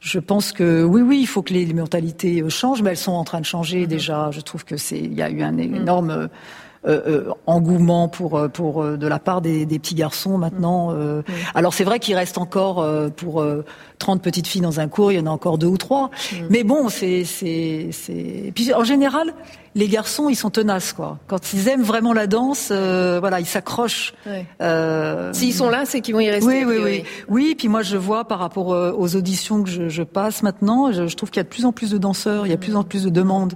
je 0.00 0.18
pense 0.18 0.52
que 0.52 0.82
oui 0.82 1.00
oui 1.00 1.20
il 1.20 1.26
faut 1.26 1.40
que 1.40 1.54
les, 1.54 1.64
mentalités 1.72 2.44
changent 2.50 2.82
mais 2.82 2.90
elles 2.90 2.98
sont 2.98 3.12
en 3.12 3.24
train 3.24 3.40
de 3.40 3.46
changer 3.46 3.80
mhm. 3.80 3.86
déjà. 3.86 4.30
Je 4.32 4.40
trouve 4.42 4.66
que 4.66 4.76
c'est 4.76 4.98
il 4.98 5.14
y 5.14 5.22
a 5.22 5.30
eu 5.30 5.40
un 5.40 5.56
énorme 5.56 6.10
euh, 6.10 6.24
euh, 6.24 6.28
engouement 7.46 8.08
pour 8.08 8.36
euh, 8.36 8.48
pour 8.48 8.84
de 8.84 9.06
la 9.06 9.18
part 9.18 9.40
des, 9.40 9.66
des 9.66 9.78
petits 9.78 9.94
garçons 9.94 10.38
maintenant. 10.38 10.92
Mm. 10.92 11.22
Alors 11.54 11.74
c'est 11.74 11.84
vrai 11.84 11.98
qu'il 11.98 12.14
reste 12.14 12.38
encore 12.38 12.84
pour 13.16 13.44
30 13.98 14.22
petites 14.22 14.46
filles 14.46 14.60
dans 14.60 14.80
un 14.80 14.88
cours, 14.88 15.12
il 15.12 15.16
y 15.16 15.20
en 15.20 15.26
a 15.26 15.30
encore 15.30 15.58
deux 15.58 15.66
ou 15.66 15.76
trois. 15.76 16.10
Mm. 16.32 16.36
Mais 16.50 16.64
bon, 16.64 16.88
c'est 16.88 17.24
c'est 17.24 17.88
c'est. 17.92 18.52
Puis 18.54 18.72
en 18.72 18.84
général, 18.84 19.34
les 19.74 19.88
garçons, 19.88 20.28
ils 20.28 20.36
sont 20.36 20.50
tenaces, 20.50 20.92
quoi. 20.92 21.18
Quand 21.26 21.52
ils 21.52 21.68
aiment 21.68 21.82
vraiment 21.82 22.12
la 22.12 22.26
danse, 22.26 22.70
voilà, 22.70 23.40
ils 23.40 23.46
s'accrochent. 23.46 24.14
Euh... 24.60 25.32
S'ils 25.32 25.54
sont 25.54 25.70
là, 25.70 25.84
c'est 25.84 26.00
qu'ils 26.00 26.14
vont 26.14 26.20
y 26.20 26.30
rester. 26.30 26.64
Oui, 26.64 26.78
oui, 26.78 26.80
oui. 26.82 27.04
Oui, 27.28 27.54
puis 27.56 27.68
moi, 27.68 27.82
je 27.82 27.96
vois 27.96 28.24
par 28.24 28.38
rapport 28.38 28.68
aux 28.68 29.16
auditions 29.16 29.62
que 29.62 29.70
je, 29.70 29.88
je 29.88 30.02
passe 30.02 30.42
maintenant, 30.42 30.92
je, 30.92 31.06
je 31.06 31.16
trouve 31.16 31.30
qu'il 31.30 31.40
y 31.40 31.40
a 31.40 31.44
de 31.44 31.48
plus 31.48 31.64
en 31.64 31.72
plus 31.72 31.90
de 31.90 31.98
danseurs, 31.98 32.46
il 32.46 32.50
y 32.50 32.52
a 32.52 32.56
de 32.56 32.60
plus 32.60 32.76
en 32.76 32.84
plus 32.84 33.04
de 33.04 33.10
demandes. 33.10 33.54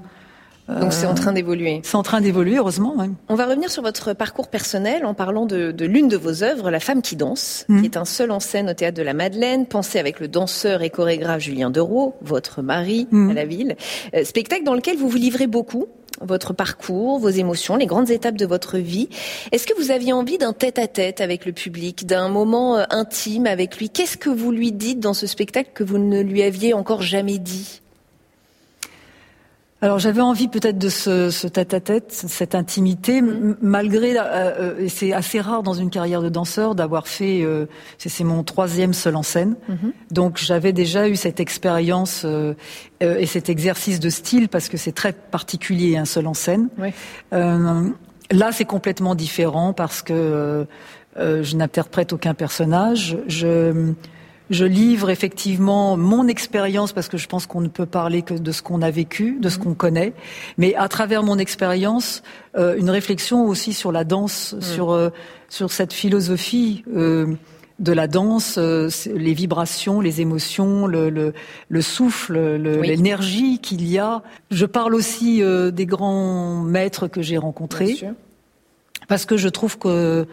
Donc 0.68 0.92
c'est 0.92 1.06
en 1.06 1.14
train 1.14 1.32
d'évoluer. 1.32 1.80
C'est 1.82 1.96
en 1.96 2.02
train 2.02 2.20
d'évoluer, 2.20 2.56
heureusement. 2.56 2.94
On 3.28 3.34
va 3.34 3.46
revenir 3.46 3.70
sur 3.70 3.82
votre 3.82 4.12
parcours 4.12 4.48
personnel 4.48 5.04
en 5.04 5.14
parlant 5.14 5.46
de, 5.46 5.74
l'une 5.84 6.08
de 6.08 6.16
vos 6.16 6.42
œuvres, 6.42 6.70
La 6.70 6.80
femme 6.80 7.02
qui 7.02 7.16
danse, 7.16 7.66
qui 7.68 7.84
est 7.84 7.96
un 7.96 8.04
seul 8.04 8.30
en 8.30 8.40
scène 8.40 8.70
au 8.70 8.74
théâtre 8.74 8.96
de 8.96 9.02
la 9.02 9.14
Madeleine, 9.14 9.66
pensé 9.66 9.98
avec 9.98 10.20
le 10.20 10.28
danseur 10.28 10.82
et 10.82 10.90
chorégraphe 10.90 11.42
Julien 11.42 11.70
Dereau, 11.70 12.14
votre 12.22 12.62
mari 12.62 13.08
à 13.12 13.32
la 13.32 13.44
ville. 13.44 13.76
Euh, 14.14 14.24
spectacle 14.24 14.64
dans 14.64 14.74
lequel 14.74 14.96
vous 14.96 15.08
vous 15.08 15.16
livrez 15.16 15.46
beaucoup 15.46 15.86
votre 16.20 16.52
parcours, 16.52 17.18
vos 17.18 17.30
émotions, 17.30 17.76
les 17.76 17.86
grandes 17.86 18.10
étapes 18.10 18.36
de 18.36 18.46
votre 18.46 18.78
vie. 18.78 19.08
Est-ce 19.50 19.66
que 19.66 19.74
vous 19.74 19.90
aviez 19.90 20.12
envie 20.12 20.38
d'un 20.38 20.52
tête-à-tête 20.52 21.20
avec 21.20 21.44
le 21.46 21.52
public, 21.52 22.06
d'un 22.06 22.28
moment 22.28 22.76
euh, 22.76 22.84
intime 22.90 23.46
avec 23.46 23.78
lui? 23.78 23.90
Qu'est-ce 23.90 24.16
que 24.16 24.30
vous 24.30 24.52
lui 24.52 24.72
dites 24.72 25.00
dans 25.00 25.14
ce 25.14 25.26
spectacle 25.26 25.70
que 25.74 25.82
vous 25.84 25.98
ne 25.98 26.20
lui 26.20 26.42
aviez 26.42 26.74
encore 26.74 27.02
jamais 27.02 27.38
dit? 27.38 27.81
Alors 29.82 29.98
j'avais 29.98 30.20
envie 30.20 30.46
peut-être 30.46 30.78
de 30.78 30.88
ce, 30.88 31.30
ce 31.30 31.48
tête-à-tête, 31.48 32.12
cette 32.12 32.54
intimité, 32.54 33.20
mm-hmm. 33.20 33.56
malgré, 33.62 34.16
euh, 34.16 34.22
euh, 34.22 34.78
et 34.78 34.88
c'est 34.88 35.12
assez 35.12 35.40
rare 35.40 35.64
dans 35.64 35.74
une 35.74 35.90
carrière 35.90 36.22
de 36.22 36.28
danseur 36.28 36.76
d'avoir 36.76 37.08
fait, 37.08 37.42
euh, 37.42 37.66
c'est 37.98 38.22
mon 38.22 38.44
troisième 38.44 38.94
seul 38.94 39.16
en 39.16 39.24
scène, 39.24 39.56
mm-hmm. 39.68 39.92
donc 40.12 40.38
j'avais 40.38 40.72
déjà 40.72 41.08
eu 41.08 41.16
cette 41.16 41.40
expérience 41.40 42.24
et 43.00 43.26
cet 43.26 43.48
exercice 43.48 43.98
de 43.98 44.08
style 44.08 44.48
parce 44.48 44.68
que 44.68 44.76
c'est 44.76 44.92
très 44.92 45.12
particulier 45.12 45.96
un 45.96 46.04
seul 46.04 46.28
en 46.28 46.34
scène. 46.34 46.68
là 47.32 48.52
c'est 48.52 48.64
complètement 48.64 49.16
différent 49.16 49.72
parce 49.72 50.00
que 50.02 50.64
je 51.16 51.56
n'interprète 51.56 52.12
aucun 52.12 52.34
personnage, 52.34 53.18
je 53.26 53.92
je 54.52 54.66
livre 54.66 55.10
effectivement 55.10 55.96
mon 55.96 56.28
expérience 56.28 56.92
parce 56.92 57.08
que 57.08 57.16
je 57.16 57.26
pense 57.26 57.46
qu'on 57.46 57.62
ne 57.62 57.68
peut 57.68 57.86
parler 57.86 58.22
que 58.22 58.34
de 58.34 58.52
ce 58.52 58.62
qu'on 58.62 58.82
a 58.82 58.90
vécu, 58.90 59.38
de 59.40 59.48
ce 59.48 59.58
mhm. 59.58 59.64
qu'on 59.64 59.74
connaît, 59.74 60.12
mais 60.58 60.74
à 60.74 60.88
travers 60.88 61.22
mon 61.22 61.38
expérience, 61.38 62.22
euh, 62.56 62.76
une 62.76 62.90
réflexion 62.90 63.46
aussi 63.46 63.72
sur 63.72 63.92
la 63.92 64.04
danse, 64.04 64.52
mhm. 64.52 64.62
sur 64.62 64.90
euh, 64.92 65.10
sur 65.48 65.72
cette 65.72 65.92
philosophie. 65.92 66.84
Euh, 66.94 67.26
de 67.78 67.92
la 67.92 68.06
danse, 68.06 68.58
les 68.58 69.34
vibrations, 69.34 70.00
les 70.00 70.20
émotions, 70.20 70.86
le, 70.86 71.10
le, 71.10 71.32
le 71.68 71.82
souffle, 71.82 72.38
l'énergie 72.38 73.58
qu'il 73.58 73.88
y 73.88 73.98
a. 73.98 74.22
Je 74.52 74.66
parle 74.66 74.94
aussi 74.94 75.42
des 75.72 75.86
grands 75.86 76.60
maîtres 76.60 77.08
que 77.08 77.22
j'ai 77.22 77.38
rencontrés, 77.38 77.98
parce 79.08 79.24
que 79.24 79.36
je 79.36 79.48
trouve 79.48 79.78
que 79.78 80.28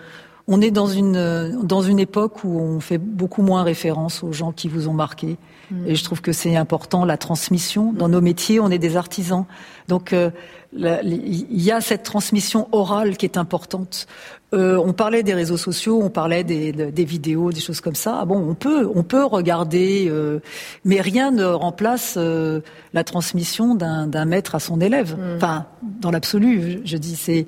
on 0.51 0.61
est 0.61 0.71
dans 0.71 0.87
une 0.87 1.61
dans 1.63 1.83
une 1.83 1.99
époque 1.99 2.43
où 2.43 2.59
on 2.59 2.79
fait 2.79 2.97
beaucoup 2.97 3.43
moins 3.43 3.61
référence 3.61 4.23
aux 4.23 4.33
gens 4.33 4.51
qui 4.51 4.67
vous 4.67 4.87
ont 4.87 4.93
marqué. 4.93 5.37
Mm. 5.69 5.87
Et 5.87 5.95
je 5.95 6.03
trouve 6.03 6.21
que 6.21 6.31
c'est 6.31 6.55
important 6.55 7.05
la 7.05 7.17
transmission. 7.17 7.93
Dans 7.93 8.09
nos 8.09 8.19
métiers, 8.19 8.59
on 8.59 8.71
est 8.71 8.79
des 8.79 8.97
artisans. 8.97 9.45
Donc, 9.87 10.11
euh, 10.11 10.31
il 10.73 11.61
y 11.61 11.71
a 11.71 11.81
cette 11.81 12.03
transmission 12.03 12.67
orale 12.71 13.15
qui 13.15 13.25
est 13.25 13.37
importante. 13.37 14.07
Euh, 14.51 14.77
on 14.77 14.93
parlait 14.93 15.21
des 15.21 15.35
réseaux 15.35 15.57
sociaux, 15.57 16.01
on 16.01 16.09
parlait 16.09 16.43
des, 16.43 16.71
des, 16.71 17.05
vidéos, 17.05 17.51
des 17.51 17.59
choses 17.59 17.81
comme 17.81 17.95
ça. 17.95 18.17
Ah 18.21 18.25
bon, 18.25 18.37
on 18.37 18.55
peut, 18.55 18.89
on 18.95 19.03
peut 19.03 19.23
regarder, 19.23 20.07
euh, 20.09 20.39
mais 20.83 21.01
rien 21.01 21.29
ne 21.29 21.45
remplace 21.45 22.15
euh, 22.17 22.61
la 22.93 23.03
transmission 23.03 23.75
d'un 23.75 24.25
maître 24.25 24.55
à 24.55 24.59
son 24.59 24.81
élève. 24.81 25.15
Mm. 25.15 25.35
Enfin, 25.35 25.65
dans 25.83 26.09
l'absolu, 26.09 26.81
je, 26.83 26.97
dis 26.97 27.15
c'est. 27.15 27.45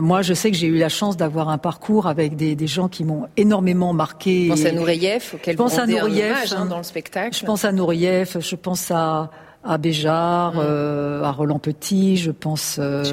moi, 0.00 0.22
je 0.22 0.32
sais 0.32 0.50
que 0.50 0.56
j'ai 0.56 0.68
eu 0.68 0.78
la 0.78 0.88
chance 0.88 1.18
d'avoir 1.18 1.50
un 1.50 1.58
parcours 1.58 2.06
avec 2.06 2.34
des, 2.34 2.56
des 2.56 2.66
gens 2.66 2.88
qui 2.88 3.04
m'ont 3.04 3.26
énormément 3.36 3.92
marqué. 3.92 4.44
Je 4.44 4.48
pense 4.48 4.64
à 4.64 4.72
Nourieff, 4.72 5.34
auquel 5.34 5.52
je 5.52 5.58
pense 5.58 5.78
à 5.78 5.86
Nourieff, 5.86 6.54
hein, 6.56 6.64
dans 6.64 6.78
le 6.78 6.82
spectacle. 6.82 7.36
Je 7.36 7.44
pense 7.44 7.66
à 7.66 7.72
Nourieff, 7.72 8.38
je 8.40 8.56
pense 8.56 8.90
à 8.90 9.30
à 9.64 9.78
Béjar, 9.78 10.54
mm. 10.54 10.58
euh, 10.58 11.22
à 11.22 11.30
Roland 11.30 11.58
Petit, 11.58 12.16
je 12.16 12.30
pense 12.30 12.76
euh, 12.78 13.04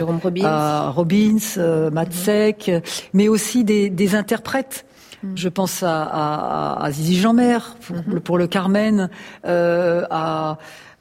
à 0.44 0.90
Robbins, 0.90 1.38
euh, 1.58 1.92
Matsek, 1.92 2.72
mais 3.14 3.28
aussi 3.28 3.64
des, 3.64 3.90
des 3.90 4.16
interprètes. 4.16 4.86
Mm. 5.24 5.28
Je 5.36 5.50
pense 5.50 5.84
à, 5.84 6.04
à, 6.04 6.84
à 6.84 6.92
Zizi 6.92 7.18
Jeanmer 7.18 7.60
pour, 7.82 7.98
mm-hmm. 7.98 8.20
pour, 8.20 8.38
le 8.38 8.48
Carmen, 8.48 9.10
euh, 9.46 10.06
à 10.10 10.58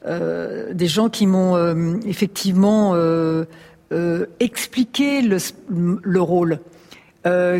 euh, 0.07 0.73
des 0.75 0.87
gens 0.87 1.09
qui 1.09 1.27
m'ont 1.27 1.57
effectivement 2.07 2.95
expliqué 4.41 5.23
le, 5.23 5.39
le 5.69 6.21
rôle. 6.21 6.61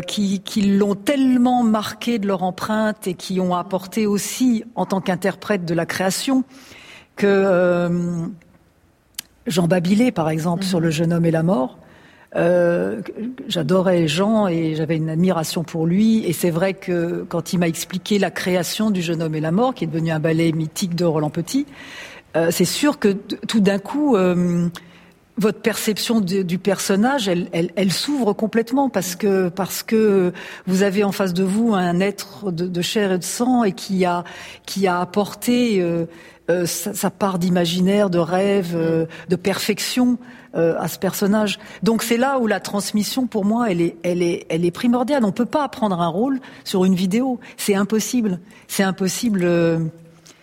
qui, 0.07 0.39
qui 0.39 0.61
l'ont 0.61 0.95
tellement 0.95 1.63
marqué 1.63 2.17
de 2.17 2.27
leur 2.27 2.41
empreinte 2.43 3.07
et 3.07 3.13
qui 3.13 3.39
ont 3.39 3.55
apporté 3.55 4.07
aussi, 4.07 4.63
en 4.75 4.85
tant 4.85 4.99
qu'interprète 4.99 5.63
de 5.65 5.75
la 5.75 5.85
création, 5.85 6.43
que 7.19 7.27
euh, 7.27 7.89
Jean 9.45 9.67
Babilé, 9.67 10.11
par 10.11 10.29
exemple, 10.29 10.63
sur 10.63 10.79
mhm. 10.79 10.85
Le 10.85 10.89
jeune 10.89 11.13
homme 11.13 11.25
et 11.25 11.31
la 11.31 11.43
mort, 11.43 11.77
euh, 12.35 13.01
j'adorais 13.47 14.07
Jean 14.07 14.47
et 14.47 14.75
j'avais 14.75 14.95
une 14.95 15.09
admiration 15.09 15.63
pour 15.63 15.85
lui. 15.85 16.25
Et 16.25 16.33
c'est 16.33 16.49
vrai 16.49 16.73
que 16.73 17.25
quand 17.27 17.53
il 17.53 17.59
m'a 17.59 17.67
expliqué 17.67 18.17
la 18.19 18.31
création 18.31 18.89
du 18.89 19.01
jeune 19.01 19.21
homme 19.21 19.35
et 19.35 19.41
la 19.41 19.51
mort, 19.51 19.75
qui 19.75 19.83
est 19.83 19.87
devenu 19.87 20.11
un 20.11 20.19
ballet 20.19 20.51
mythique 20.53 20.95
de 20.95 21.05
Roland 21.05 21.29
Petit, 21.29 21.65
euh, 22.37 22.49
c'est 22.51 22.65
sûr 22.65 22.99
que 22.99 23.09
tout 23.09 23.59
d'un 23.59 23.79
coup, 23.79 24.15
votre 25.37 25.61
perception 25.61 26.21
du 26.21 26.57
personnage, 26.57 27.27
elle, 27.27 27.49
elle, 27.53 27.91
s'ouvre 27.91 28.33
complètement 28.33 28.89
parce 28.89 29.15
que 29.15 29.49
parce 29.49 29.83
que 29.83 30.31
vous 30.67 30.83
avez 30.83 31.03
en 31.03 31.11
face 31.11 31.33
de 31.33 31.43
vous 31.43 31.73
un 31.73 31.99
être 32.01 32.51
de, 32.51 32.67
de 32.67 32.81
chair 32.81 33.13
et 33.13 33.17
de 33.17 33.23
sang 33.23 33.63
et 33.63 33.71
qui 33.71 34.05
a 34.05 34.23
qui 34.65 34.85
a 34.85 34.99
apporté 34.99 35.81
euh, 36.49 36.65
sa, 36.65 37.11
part 37.11 37.37
d'imaginaire, 37.37 38.09
de 38.09 38.17
rêve, 38.17 38.73
euh, 38.75 39.05
de 39.29 39.35
perfection 39.35 40.17
euh, 40.55 40.75
à 40.79 40.87
ce 40.87 40.97
personnage. 40.97 41.59
Donc 41.83 42.01
c'est 42.01 42.17
là 42.17 42.39
où 42.39 42.47
la 42.47 42.59
transmission, 42.59 43.27
pour 43.27 43.45
moi, 43.45 43.69
elle 43.69 43.81
est, 43.81 43.97
elle 44.01 44.23
est, 44.23 44.47
elle 44.49 44.65
est 44.65 44.71
primordiale. 44.71 45.23
On 45.23 45.27
ne 45.27 45.31
peut 45.31 45.45
pas 45.45 45.63
apprendre 45.63 46.01
un 46.01 46.07
rôle 46.07 46.39
sur 46.63 46.85
une 46.85 46.95
vidéo. 46.95 47.39
C'est 47.57 47.75
impossible. 47.75 48.39
C'est 48.67 48.81
impossible. 48.81 49.91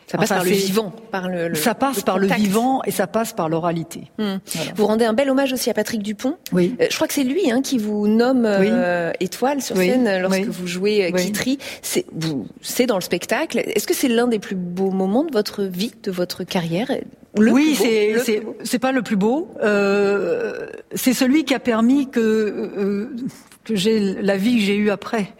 Ça 0.06 0.18
passe 0.18 0.28
par 0.28 0.44
le 0.44 0.50
vivant, 0.50 0.92
par 1.10 1.28
le, 1.28 1.54
ça 1.54 1.74
passe 1.74 2.02
par 2.02 2.18
le 2.18 2.28
vivant 2.28 2.80
et 2.86 2.92
ça 2.92 3.08
passe 3.08 3.32
par 3.32 3.48
l'oralité. 3.48 4.10
Hmm. 4.18 4.36
Vous 4.76 4.86
rendez 4.86 5.04
un 5.04 5.14
bel 5.14 5.28
hommage 5.28 5.52
aussi 5.52 5.68
à 5.68 5.74
Patrick 5.74 6.02
Dupont. 6.02 6.36
Oui. 6.52 6.76
Euh, 6.80 6.86
je 6.88 6.94
crois 6.94 7.08
que 7.08 7.14
c'est 7.14 7.24
lui 7.24 7.50
hein, 7.50 7.60
qui 7.60 7.78
vous 7.78 8.06
nomme 8.06 8.44
euh, 8.46 9.10
étoile 9.18 9.60
sur 9.60 9.76
scène 9.76 10.22
lorsque 10.22 10.44
vous 10.44 10.66
jouez 10.66 11.06
euh, 11.06 11.10
Kitri. 11.10 11.58
C'est 11.82 12.06
c'est 12.60 12.86
dans 12.86 12.96
le 12.96 13.00
spectacle. 13.00 13.58
Est-ce 13.58 13.86
que 13.86 13.94
c'est 13.94 14.08
l'un 14.08 14.28
des 14.28 14.38
plus 14.38 14.56
beaux 14.56 14.92
moments 14.92 15.24
de 15.24 15.32
votre 15.32 15.64
vie, 15.64 15.92
de 16.02 16.12
votre 16.12 16.44
carrière? 16.44 16.88
Oui, 17.36 17.76
c'est 17.76 18.42
c'est 18.62 18.78
pas 18.78 18.92
le 18.92 19.02
plus 19.02 19.16
beau. 19.16 19.48
Euh, 19.62 20.66
c'est 20.94 21.12
celui 21.14 21.44
qui 21.44 21.54
a 21.54 21.58
permis 21.58 22.08
que 22.08 22.20
euh, 22.20 23.10
que 23.64 23.74
j'ai 23.74 24.14
la 24.22 24.36
vie 24.36 24.56
que 24.56 24.62
j'ai 24.62 24.76
eue 24.76 24.90
après. 24.90 25.34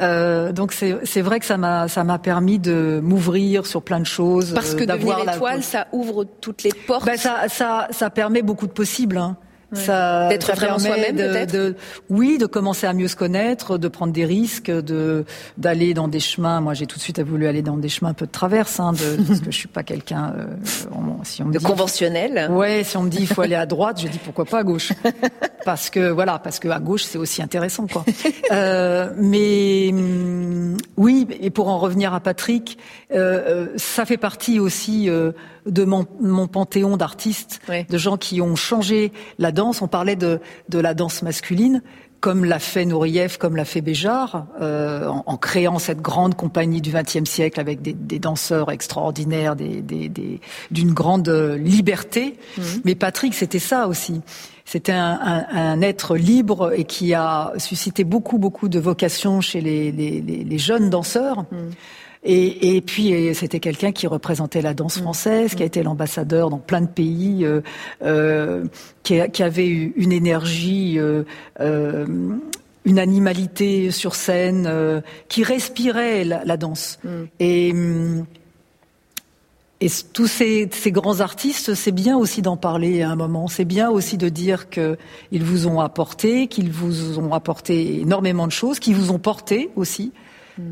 Euh, 0.00 0.52
donc 0.52 0.72
c'est 0.72 1.20
vrai 1.20 1.40
que 1.40 1.46
ça 1.46 1.56
m'a 1.56 1.88
ça 1.88 2.04
m'a 2.04 2.18
permis 2.18 2.58
de 2.58 3.00
m'ouvrir 3.02 3.66
sur 3.66 3.82
plein 3.82 4.00
de 4.00 4.06
choses. 4.06 4.52
Parce 4.54 4.74
que 4.74 4.84
devenir 4.84 5.18
étoile, 5.18 5.62
ça 5.62 5.86
ouvre 5.92 6.24
toutes 6.24 6.62
les 6.62 6.72
portes. 6.86 7.06
Ben 7.06 7.16
ça 7.16 7.48
ça 7.48 7.88
ça 7.90 8.10
permet 8.10 8.42
beaucoup 8.42 8.66
de 8.66 8.72
possibles. 8.72 9.18
Hein. 9.18 9.36
D'être 9.72 10.54
vraiment 10.54 10.78
soi-même, 10.78 11.16
peut-être. 11.16 11.76
Oui, 12.08 12.38
de 12.38 12.46
commencer 12.46 12.86
à 12.86 12.92
mieux 12.92 13.08
se 13.08 13.16
connaître, 13.16 13.78
de 13.78 13.88
prendre 13.88 14.12
des 14.12 14.24
risques, 14.24 14.70
de 14.70 15.24
d'aller 15.58 15.94
dans 15.94 16.08
des 16.08 16.20
chemins. 16.20 16.60
Moi, 16.60 16.74
j'ai 16.74 16.86
tout 16.86 16.98
de 16.98 17.02
suite 17.02 17.20
voulu 17.20 17.46
aller 17.46 17.62
dans 17.62 17.76
des 17.76 17.88
chemins 17.88 18.10
un 18.10 18.14
peu 18.14 18.26
de 18.26 18.30
traverse, 18.30 18.80
hein, 18.80 18.92
de, 18.92 19.22
parce 19.28 19.40
que 19.40 19.50
je 19.50 19.56
suis 19.56 19.68
pas 19.68 19.82
quelqu'un. 19.82 20.34
Euh, 20.36 20.46
si 21.24 21.42
on 21.42 21.46
me 21.46 21.52
de 21.52 21.58
conventionnel. 21.58 22.48
Ouais, 22.50 22.82
si 22.84 22.96
on 22.96 23.02
me 23.02 23.10
dit 23.10 23.18
il 23.20 23.26
faut 23.26 23.42
aller 23.42 23.54
à 23.54 23.66
droite, 23.66 24.00
je 24.00 24.08
dis 24.08 24.18
pourquoi 24.18 24.44
pas 24.44 24.58
à 24.58 24.62
gauche, 24.62 24.92
parce 25.64 25.90
que 25.90 26.10
voilà, 26.10 26.38
parce 26.38 26.58
que 26.58 26.68
à 26.68 26.78
gauche 26.78 27.04
c'est 27.04 27.18
aussi 27.18 27.42
intéressant, 27.42 27.86
quoi. 27.86 28.04
euh, 28.52 29.10
mais 29.16 29.92
oui, 30.96 31.26
et 31.40 31.50
pour 31.50 31.68
en 31.68 31.78
revenir 31.78 32.14
à 32.14 32.20
Patrick, 32.20 32.78
euh, 33.12 33.40
euh 33.46 33.66
ça 33.76 34.04
fait 34.04 34.16
partie 34.16 34.58
aussi 34.58 35.08
euh, 35.08 35.32
de 35.66 35.84
mon, 35.84 36.06
mon 36.20 36.46
panthéon 36.46 36.96
d'artistes, 36.96 37.60
de 37.68 37.98
gens 37.98 38.16
qui 38.16 38.40
ont 38.40 38.56
changé 38.56 39.12
la 39.38 39.52
danse. 39.52 39.82
On 39.82 39.88
parlait 39.88 40.16
de, 40.16 40.40
de 40.68 40.78
la 40.78 40.94
danse 40.94 41.22
masculine, 41.22 41.82
comme 42.20 42.44
l'a 42.44 42.58
fait 42.58 42.84
Nourieff, 42.84 43.38
comme 43.38 43.56
l'a 43.56 43.64
fait 43.64 43.80
Béjar, 43.80 44.46
euh, 44.60 45.06
en, 45.06 45.22
en, 45.26 45.36
créant 45.36 45.78
cette 45.78 46.02
grande 46.02 46.34
compagnie 46.34 46.82
du 46.82 46.92
XXe 46.92 47.28
siècle 47.28 47.60
avec 47.60 47.80
des, 47.80 47.94
des 47.94 48.18
danseurs 48.18 48.70
extraordinaires, 48.70 49.56
d'une 49.56 49.82
des, 49.82 50.08
des, 50.08 50.84
grande 50.84 51.28
liberté. 51.28 52.36
Mhm. 52.58 52.64
Mais 52.84 52.94
Patrick, 52.94 53.34
c'était 53.34 53.58
ça 53.58 53.88
aussi. 53.88 54.20
C'était 54.66 54.92
un, 54.92 55.18
un, 55.20 55.46
un, 55.50 55.82
être 55.82 56.16
libre 56.16 56.72
et 56.76 56.84
qui 56.84 57.14
a 57.14 57.52
suscité 57.56 58.04
beaucoup, 58.04 58.38
beaucoup 58.38 58.68
de 58.68 58.78
vocations 58.78 59.40
chez 59.40 59.60
les, 59.60 59.90
les, 59.90 60.20
les 60.20 60.58
jeunes 60.58 60.90
danseurs. 60.90 61.46
Mhm. 61.50 61.70
Et, 62.22 62.76
et 62.76 62.80
puis 62.82 63.34
c'était 63.34 63.60
quelqu'un 63.60 63.92
qui 63.92 64.06
représentait 64.06 64.60
la 64.60 64.74
danse 64.74 64.98
mm. 64.98 65.02
française, 65.02 65.54
qui 65.54 65.62
a 65.62 65.64
mm. 65.64 65.68
été 65.68 65.82
l'ambassadeur 65.82 66.50
dans 66.50 66.58
plein 66.58 66.82
de 66.82 66.88
pays, 66.88 67.44
euh, 67.44 67.62
euh, 68.02 68.64
qui, 69.02 69.18
qui, 69.32 69.42
avait 69.42 69.68
eu 69.68 69.92
une 69.96 70.12
énergie. 70.12 70.98
Euh, 70.98 71.24
euh 71.60 72.06
une 72.86 72.98
animalité 72.98 73.90
sur 73.90 74.14
scène 74.14 74.66
euh, 74.66 75.02
qui 75.28 75.44
respirait 75.44 76.24
la, 76.24 76.46
la 76.46 76.56
danse. 76.56 76.98
Mm. 77.04 77.08
Et, 77.38 77.74
et 79.82 79.88
tous 80.14 80.26
ces, 80.26 80.68
ces, 80.72 80.90
grands 80.90 81.20
artistes, 81.20 81.74
c'est 81.74 81.92
bien 81.92 82.16
aussi 82.16 82.40
d'en 82.40 82.56
parler 82.56 83.02
à 83.02 83.10
un 83.10 83.16
moment. 83.16 83.48
C'est 83.48 83.66
bien 83.66 83.90
aussi 83.90 84.16
de 84.16 84.30
dire 84.30 84.70
qu'ils 84.70 84.96
vous 85.44 85.66
ont 85.66 85.80
apporté, 85.80 86.46
qu'ils 86.46 86.70
vous 86.70 87.18
ont 87.18 87.34
apporté 87.34 88.00
énormément 88.00 88.46
de 88.46 88.52
choses, 88.52 88.78
qu'ils 88.78 88.94
vous 88.94 89.10
ont 89.10 89.18
porté 89.18 89.68
aussi. 89.76 90.12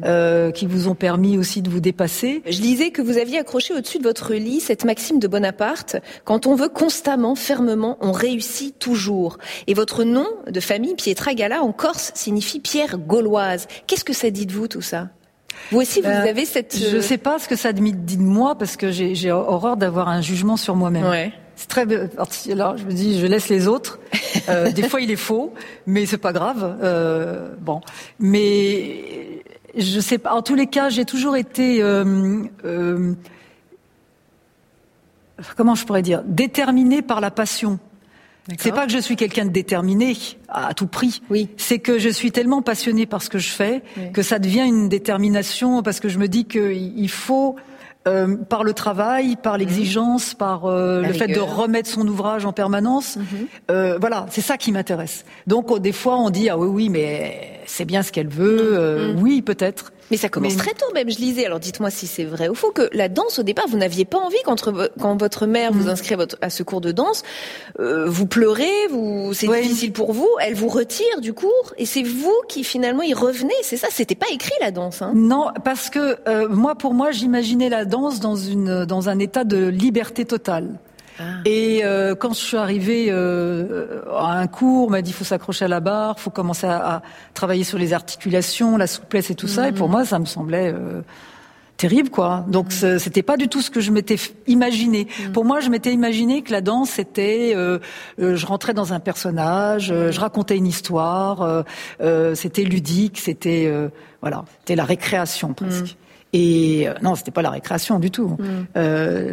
Euh, 0.05 0.51
qui 0.51 0.67
vous 0.67 0.89
ont 0.89 0.95
permis 0.95 1.39
aussi 1.39 1.63
de 1.63 1.71
vous 1.71 1.81
dépasser. 1.81 2.43
Je 2.47 2.61
lisais 2.61 2.91
que 2.91 3.01
vous 3.01 3.17
aviez 3.17 3.39
accroché 3.39 3.75
au-dessus 3.75 3.99
de 3.99 4.03
votre 4.03 4.35
lit 4.35 4.61
cette 4.61 4.85
maxime 4.85 5.19
de 5.19 5.29
Bonaparte 5.29 5.97
quand 6.25 6.47
on 6.47 6.55
veut 6.55 6.69
constamment, 6.69 7.35
fermement, 7.35 7.97
on 8.01 8.13
réussit 8.13 8.79
toujours. 8.79 9.39
Et 9.67 9.75
votre 9.75 10.05
nom 10.05 10.27
de 10.47 10.61
famille, 10.61 10.95
Pietra 10.95 11.35
Gala, 11.35 11.63
en 11.63 11.73
Corse, 11.73 12.13
signifie 12.15 12.61
pierre 12.61 12.99
gauloise. 12.99 13.67
Qu'est-ce 13.87 14.05
que 14.05 14.13
ça 14.13 14.31
dit 14.31 14.47
de 14.47 14.53
vous 14.53 14.69
tout 14.69 14.83
ça? 14.83 15.09
Vous 15.71 15.81
aussi, 15.81 16.01
vous 16.01 16.09
ben, 16.09 16.27
avez 16.27 16.45
cette. 16.45 16.77
Je 16.79 16.97
ne 16.97 17.01
euh, 17.01 17.03
sais 17.03 17.19
pas 17.19 17.39
ce 17.39 17.49
que 17.49 17.57
ça 17.57 17.73
dit 17.73 17.93
de 17.93 18.23
moi 18.23 18.57
parce 18.57 18.77
que 18.77 18.91
j'ai 18.91 19.33
horreur 19.33 19.77
d'avoir 19.77 20.09
un 20.09 20.21
jugement 20.21 20.57
sur 20.57 20.77
moi-même. 20.77 21.07
Ouais. 21.07 21.33
C'est 21.57 21.69
très. 21.69 21.87
Alors, 22.53 22.77
je 22.77 22.85
me 22.85 22.93
dis, 22.93 23.19
je 23.19 23.27
laisse 23.27 23.49
les 23.49 23.67
autres. 23.67 23.99
Euh, 24.49 24.71
des 24.71 24.83
fois, 24.89 25.01
il 25.01 25.11
est 25.11 25.17
faux, 25.17 25.53
mais 25.87 26.07
c'est 26.07 26.19
pas 26.19 26.33
grave. 26.33 26.79
Euh, 26.83 27.49
bon, 27.61 27.81
mais 28.21 29.38
je 29.79 30.01
sais 30.01 30.19
pas. 30.19 30.33
En 30.33 30.43
tous 30.43 30.55
les 30.55 30.67
cas, 30.67 30.89
j'ai 30.89 31.05
toujours 31.05 31.37
été. 31.37 31.83
Euh, 31.83 32.45
euh, 32.65 33.15
comment 35.57 35.75
je 35.75 35.85
pourrais 35.85 36.03
dire 36.03 36.23
Déterminée 36.25 37.03
par 37.03 37.21
la 37.21 37.31
passion. 37.31 37.79
C'est 38.59 38.73
pas 38.73 38.87
que 38.87 38.93
je 38.93 38.99
suis 38.99 39.17
quelqu'un 39.17 39.45
de 39.45 39.51
déterminé 39.51 40.17
à 40.49 40.73
tout 40.73 40.87
prix. 40.87 41.21
Oui. 41.29 41.51
C'est 41.59 41.81
que 41.81 41.99
je 41.99 42.09
suis 42.09 42.33
tellement 42.33 42.63
passionnée 42.63 43.05
par 43.05 43.23
ce 43.23 43.29
que 43.29 43.39
je 43.39 43.51
fais 43.51 43.83
que 44.15 44.23
ça 44.23 44.39
devient 44.39 44.65
une 44.67 44.89
détermination 44.89 45.83
parce 45.83 46.01
que 46.01 46.09
je 46.09 46.19
me 46.19 46.29
dis 46.29 46.47
qu'il 46.47 47.11
faut 47.11 47.57
euh, 48.09 48.37
par 48.37 48.65
le 48.65 48.73
travail, 48.73 49.37
par 49.37 49.55
mhm. 49.55 49.61
l'exigence, 49.61 50.35
par 50.35 50.65
euh, 50.65 51.03
le 51.03 51.13
fait 51.13 51.29
de 51.29 51.41
remettre 51.41 51.89
son 51.89 52.07
ouvrage 52.09 52.45
en 52.45 52.53
permanence. 52.53 53.17
Mhm. 53.17 53.25
Euh, 53.71 53.99
voilà, 54.01 54.27
c'est 54.31 54.41
ça 54.41 54.57
qui 54.57 54.73
m'intéresse. 54.73 55.25
Donc 55.47 55.79
des 55.81 55.93
fois 55.93 56.17
on 56.17 56.31
dit 56.31 56.49
ah 56.49 56.57
oui 56.59 56.69
oui 56.69 56.89
mais 56.89 57.61
c'est 57.67 57.85
bien 57.85 58.03
ce 58.03 58.11
qu'elle 58.13 58.29
veut, 58.29 59.13
mhm. 59.13 59.23
oui 59.23 59.43
peut-être. 59.43 59.93
Mais 60.11 60.17
ça 60.17 60.29
commence 60.29 60.57
très 60.57 60.73
tôt 60.73 60.87
même, 60.95 61.11
je 61.11 61.19
lisais. 61.19 61.47
Alors 61.47 61.61
dites-moi 61.61 61.91
si 61.91 62.07
c'est 62.07 62.25
vrai 62.25 62.49
ou 62.49 62.55
faux 62.55 62.71
que 62.71 62.89
la 62.93 63.09
danse 63.09 63.39
au 63.39 63.43
départ, 63.43 63.67
vous 63.69 63.77
n'aviez 63.77 64.05
pas 64.05 64.19
envie 64.19 64.39
quand, 64.45 64.71
quand 65.01 65.17
votre 65.17 65.47
mère 65.47 65.73
vous 65.73 65.89
inscrit 65.89 66.17
à, 66.41 66.51
ce 66.51 66.63
cours 66.63 66.81
de 66.81 66.93
danse, 66.93 67.23
vous 67.79 68.27
pleurez, 68.27 68.87
vous 68.91 69.33
c'est 69.35 69.47
difficile 69.47 69.93
pour 69.93 70.13
vous, 70.13 70.29
elle 70.41 70.55
vous 70.55 70.69
retire 70.69 71.21
du 71.21 71.33
cours 71.33 71.75
et 71.77 71.87
c'est 71.87 72.03
vous 72.03 72.37
qui 72.49 72.65
finalement 72.65 73.03
y 73.03 73.15
revenez. 73.15 73.55
C'est 73.63 73.77
ça, 73.77 73.89
c'était 73.91 74.15
pas 74.15 74.27
écrit 74.33 74.55
la 74.61 74.71
danse. 74.71 75.03
Hein? 75.03 75.13
Non, 75.15 75.49
parce 75.65 75.91
que 75.91 76.19
moi 76.49 76.75
pour 76.75 76.95
moi 76.95 77.11
j'imaginais 77.11 77.69
la 77.69 77.85
danse 77.85 78.21
dans, 78.21 78.37
une, 78.37 78.85
dans 78.85 79.09
un 79.09 79.19
état 79.19 79.45
de 79.45 79.67
liberté 79.67 80.25
totale. 80.25 80.79
Ah. 81.19 81.25
Et 81.45 81.81
euh, 81.85 82.15
quand 82.15 82.33
je 82.33 82.41
suis 82.41 82.57
arrivée 82.57 83.07
euh, 83.11 84.03
à 84.13 84.39
un 84.39 84.47
cours, 84.47 84.89
on 84.89 84.91
m'a 84.91 85.03
dit 85.03 85.13
faut 85.13 85.25
s'accrocher 85.25 85.65
à 85.65 85.69
la 85.69 85.81
barre, 85.81 86.21
faut 86.21 86.31
commencer 86.31 86.67
à, 86.67 87.03
travailler 87.35 87.65
sur 87.65 87.79
les 87.79 87.93
articulations, 87.93 88.77
la 88.77 88.87
souplesse 88.87 89.31
et 89.31 89.35
tout 89.35 89.49
ça. 89.49 89.69
Et 89.69 89.73
pour 89.73 89.89
mhm. 89.89 89.93
moi, 89.93 90.05
ça 90.05 90.19
me 90.19 90.27
semblait 90.27 90.73
euh, 90.73 91.03
terrible, 91.77 92.11
quoi. 92.11 92.45
Donc 92.49 92.67
mhm. 92.67 92.99
c'était 92.99 93.23
pas 93.23 93.37
du 93.37 93.49
tout 93.49 93.63
ce 93.63 93.71
que 93.71 93.81
je 93.81 93.91
m'étais 93.91 94.17
imaginé. 94.47 95.09
Mhm. 95.27 95.33
Pour 95.33 95.45
moi, 95.45 95.61
je 95.61 95.71
m'étais 95.71 95.93
imaginé 95.93 96.43
que 96.43 96.53
la 96.53 96.61
danse 96.61 96.91
c'était, 96.91 97.55
je 98.19 98.47
rentrais 98.47 98.75
dans 98.75 98.93
un 98.93 99.01
personnage, 99.01 99.93
je 100.11 100.21
racontais 100.21 100.57
une 100.57 100.67
histoire, 100.67 101.65
c'était 102.35 102.63
ludique, 102.63 103.19
c'était 103.19 103.73
voilà, 104.21 104.45
c'était 104.61 104.77
la 104.77 104.85
récréation 104.85 105.53
presque. 105.55 105.97
Et 106.33 106.89
euh, 106.89 106.95
non, 107.03 107.15
c'était 107.15 107.31
pas 107.31 107.43
la 107.43 107.51
récréation 107.51 107.99
du 107.99 108.11
tout. 108.11 108.37
Mm. 108.39 108.45
Euh, 108.77 109.33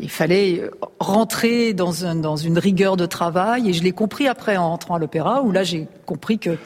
il 0.00 0.10
fallait 0.10 0.70
rentrer 1.00 1.72
dans, 1.72 2.04
un, 2.04 2.14
dans 2.14 2.36
une 2.36 2.58
rigueur 2.58 2.96
de 2.96 3.06
travail, 3.06 3.70
et 3.70 3.72
je 3.72 3.82
l'ai 3.82 3.92
compris 3.92 4.28
après 4.28 4.56
en 4.56 4.70
rentrant 4.70 4.94
à 4.94 4.98
l'opéra, 4.98 5.42
où 5.42 5.50
là 5.50 5.64
j'ai 5.64 5.88
compris 6.04 6.38
que 6.38 6.56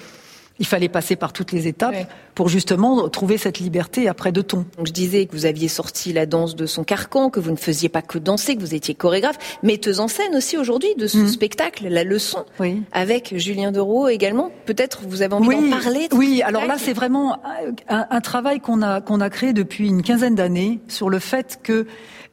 il 0.60 0.66
fallait 0.66 0.88
passer 0.88 1.16
par 1.16 1.32
toutes 1.32 1.50
les 1.52 1.66
étapes 1.66 1.96
pour 2.34 2.48
justement 2.48 3.08
trouver 3.08 3.38
cette 3.38 3.58
liberté 3.58 4.08
après 4.08 4.30
de 4.30 4.42
ton. 4.42 4.66
Donc 4.76 4.86
je 4.86 4.92
disais 4.92 5.26
que 5.26 5.32
vous 5.32 5.46
aviez 5.46 5.68
sorti 5.68 6.12
la 6.12 6.26
danse 6.26 6.54
de 6.54 6.66
son 6.66 6.84
carcan, 6.84 7.30
que 7.30 7.40
vous 7.40 7.50
ne 7.50 7.56
faisiez 7.56 7.88
pas 7.88 8.02
que 8.02 8.18
danser, 8.18 8.56
que 8.56 8.60
vous 8.60 8.74
étiez 8.74 8.94
chorégraphe, 8.94 9.58
metteuse 9.62 10.00
en 10.00 10.08
scène 10.08 10.36
aussi 10.36 10.58
aujourd'hui 10.58 10.94
de 10.96 11.06
ce 11.06 11.18
mm. 11.18 11.28
spectacle, 11.28 11.88
La 11.88 12.04
Leçon, 12.04 12.44
avec 12.92 13.36
Julien 13.36 13.72
Dereau 13.72 14.08
également. 14.08 14.52
Peut-être 14.66 15.00
vous 15.08 15.22
avez 15.22 15.34
envie 15.34 15.48
d'en 15.48 15.70
parler. 15.70 16.08
Oui, 16.12 16.42
alors 16.42 16.66
là 16.66 16.76
c'est 16.78 16.92
vraiment 16.92 17.40
un, 17.88 18.20
travail 18.20 18.60
qu'on 18.60 18.82
a 18.82 19.00
qu'on 19.00 19.20
a 19.20 19.30
créé 19.30 19.54
depuis 19.54 19.88
une 19.88 20.02
quinzaine 20.02 20.34
d'années 20.34 20.80
sur 20.88 21.08
le 21.08 21.18
fait 21.18 21.58
que 21.62 21.86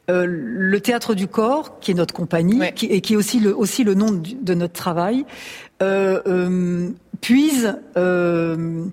euh, 0.10 0.26
le 0.28 0.80
théâtre 0.80 1.16
du 1.16 1.28
corps, 1.28 1.80
qui 1.80 1.92
est 1.92 1.94
notre 1.94 2.14
compagnie, 2.14 2.62
qui, 2.76 2.86
et 2.86 3.02
qui 3.02 3.14
est 3.14 3.18
aussi 3.18 3.40
le, 3.42 3.56
aussi 3.56 3.84
le 3.84 3.94
nom 3.94 4.08
de 4.12 4.54
notre 4.54 4.74
travail, 4.74 5.26
euh, 5.82 6.22
euh, 6.28 6.90
puise, 7.22 7.76
euh, 7.98 8.86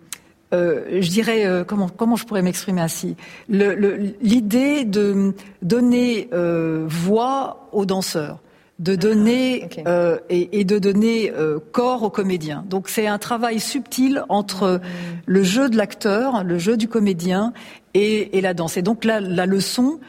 euh, 0.52 1.00
je 1.00 1.09
dirais, 1.09 1.47
euh, 1.47 1.64
comment, 1.64 1.88
comment 1.88 2.16
je 2.16 2.25
pourrais 2.25 2.43
m'exprimer 2.43 2.81
ainsi? 2.81 3.16
L'idée 3.49 4.85
de 4.85 5.35
donner 5.62 6.28
voix 6.87 7.69
aux 7.73 7.87
danseurs 7.87 8.40
de 8.81 8.97
donner 8.97 9.69
ah, 9.87 10.16
et, 10.28 10.59
et, 10.59 10.64
de 10.64 10.81
donner 10.81 11.33
corps 11.71 12.02
aux 12.02 12.11
comédiens. 12.11 12.64
Donc 12.69 12.88
c'est 12.88 13.07
un 13.07 13.19
travail 13.19 13.61
subtil 13.61 14.25
entre 14.28 14.66
mm. 14.66 14.81
le 15.26 15.43
jeu 15.45 15.69
de 15.69 15.76
l'acteur, 15.76 16.43
le 16.43 16.59
jeu 16.59 16.76
du 16.76 16.88
comédien 16.88 17.52
et, 17.95 18.37
et, 18.37 18.40
la 18.40 18.52
danse. 18.52 18.76
Et 18.76 18.83
donc 18.83 19.04
la, 19.04 19.21
la 19.21 19.47
leçon 19.47 20.00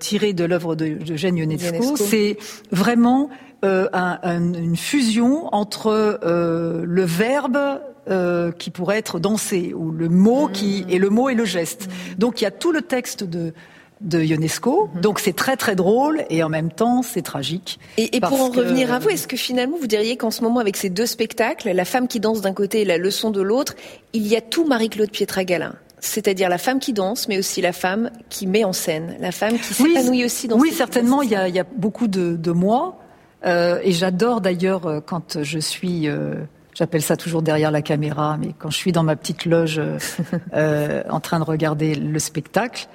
tirée 0.00 0.34
de 0.34 0.44
l'œuvre 0.44 0.76
de, 0.76 1.02
de 1.02 1.16
Ionesco, 1.16 1.96
c'est 1.96 2.36
vraiment 2.72 3.30
euh, 3.64 3.88
une 4.24 4.76
fusion 4.76 5.48
entre 5.54 6.18
euh, 6.24 6.82
le 6.84 7.04
verbe 7.04 7.80
euh, 8.08 8.50
qui 8.50 8.70
pourrait 8.70 8.98
être 8.98 9.20
dansé 9.20 9.72
ou 9.74 9.90
le 9.92 10.08
mot 10.08 10.48
qui 10.52 10.84
et 10.88 10.98
le 10.98 11.10
mot 11.10 11.28
et 11.28 11.34
le 11.34 11.44
geste. 11.44 11.88
Donc 12.18 12.40
il 12.40 12.44
y 12.44 12.46
a 12.46 12.50
tout 12.50 12.72
le 12.72 12.82
texte 12.82 13.24
de 13.24 13.52
de 14.00 14.20
Ionesco. 14.20 14.90
Donc 15.00 15.20
c'est 15.20 15.32
très 15.32 15.56
très 15.56 15.76
drôle 15.76 16.24
et 16.28 16.42
en 16.42 16.48
même 16.48 16.72
temps 16.72 17.02
c'est 17.02 17.22
tragique. 17.22 17.78
Et, 17.98 18.18
pour 18.20 18.40
en 18.40 18.50
revenir 18.50 18.92
à 18.92 18.98
vous, 18.98 19.10
est-ce 19.10 19.28
que 19.28 19.36
finalement 19.36 19.76
vous 19.78 19.86
diriez 19.86 20.16
qu'en 20.16 20.32
ce 20.32 20.42
moment 20.42 20.58
avec 20.58 20.76
ces 20.76 20.90
deux 20.90 21.06
spectacles, 21.06 21.70
la 21.70 21.84
femme 21.84 22.08
qui 22.08 22.18
danse 22.18 22.40
d'un 22.40 22.52
côté 22.54 22.80
et 22.80 22.84
la 22.84 22.98
leçon 22.98 23.30
de 23.30 23.40
l'autre, 23.40 23.76
il 24.12 24.26
y 24.26 24.34
a 24.34 24.40
tout 24.40 24.64
Marie-Claude 24.64 25.10
Pietragalin 25.10 25.74
c'est-à-dire 26.04 26.48
la 26.48 26.58
femme 26.58 26.80
qui 26.80 26.92
danse, 26.92 27.28
mais 27.28 27.38
aussi 27.38 27.60
la 27.60 27.72
femme 27.72 28.10
qui 28.28 28.48
met 28.48 28.64
en 28.64 28.72
scène, 28.72 29.16
la 29.20 29.30
femme 29.30 29.56
qui 29.56 29.72
s'épanouit 29.72 30.24
aussi 30.24 30.48
dans. 30.48 30.58
Oui, 30.58 30.72
certainement. 30.72 31.22
Il 31.22 31.30
y, 31.30 31.36
a, 31.36 31.46
il 31.46 31.54
y 31.54 31.60
a 31.60 31.64
beaucoup 31.76 32.08
de, 32.08 32.34
de 32.34 32.50
moi. 32.50 32.98
Euh, 33.44 33.80
et 33.82 33.92
j'adore 33.92 34.40
d'ailleurs 34.40 34.86
euh, 34.86 35.00
quand 35.00 35.42
je 35.42 35.58
suis, 35.58 36.08
euh, 36.08 36.34
j'appelle 36.74 37.02
ça 37.02 37.16
toujours 37.16 37.42
derrière 37.42 37.70
la 37.70 37.82
caméra, 37.82 38.36
mais 38.38 38.54
quand 38.58 38.70
je 38.70 38.76
suis 38.76 38.92
dans 38.92 39.02
ma 39.02 39.16
petite 39.16 39.44
loge 39.46 39.80
en 40.52 41.20
train 41.20 41.38
de 41.38 41.44
regarder 41.44 41.94
le 41.94 42.18
spectacle, 42.18 42.88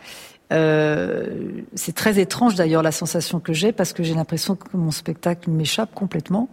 c'est 0.50 1.96
très 1.96 2.20
étrange 2.20 2.56
d'ailleurs 2.56 2.84
la 2.84 2.94
sensation 2.94 3.39
que 3.39 3.54
j'ai 3.54 3.72
parce 3.72 3.92
que 3.94 4.04
j'ai 4.04 4.13
l'impression 4.13 4.56
que 4.56 4.77
mon 4.77 4.92
spectacle 4.92 5.50
m'échappe 5.50 5.94
complètement. 5.94 6.48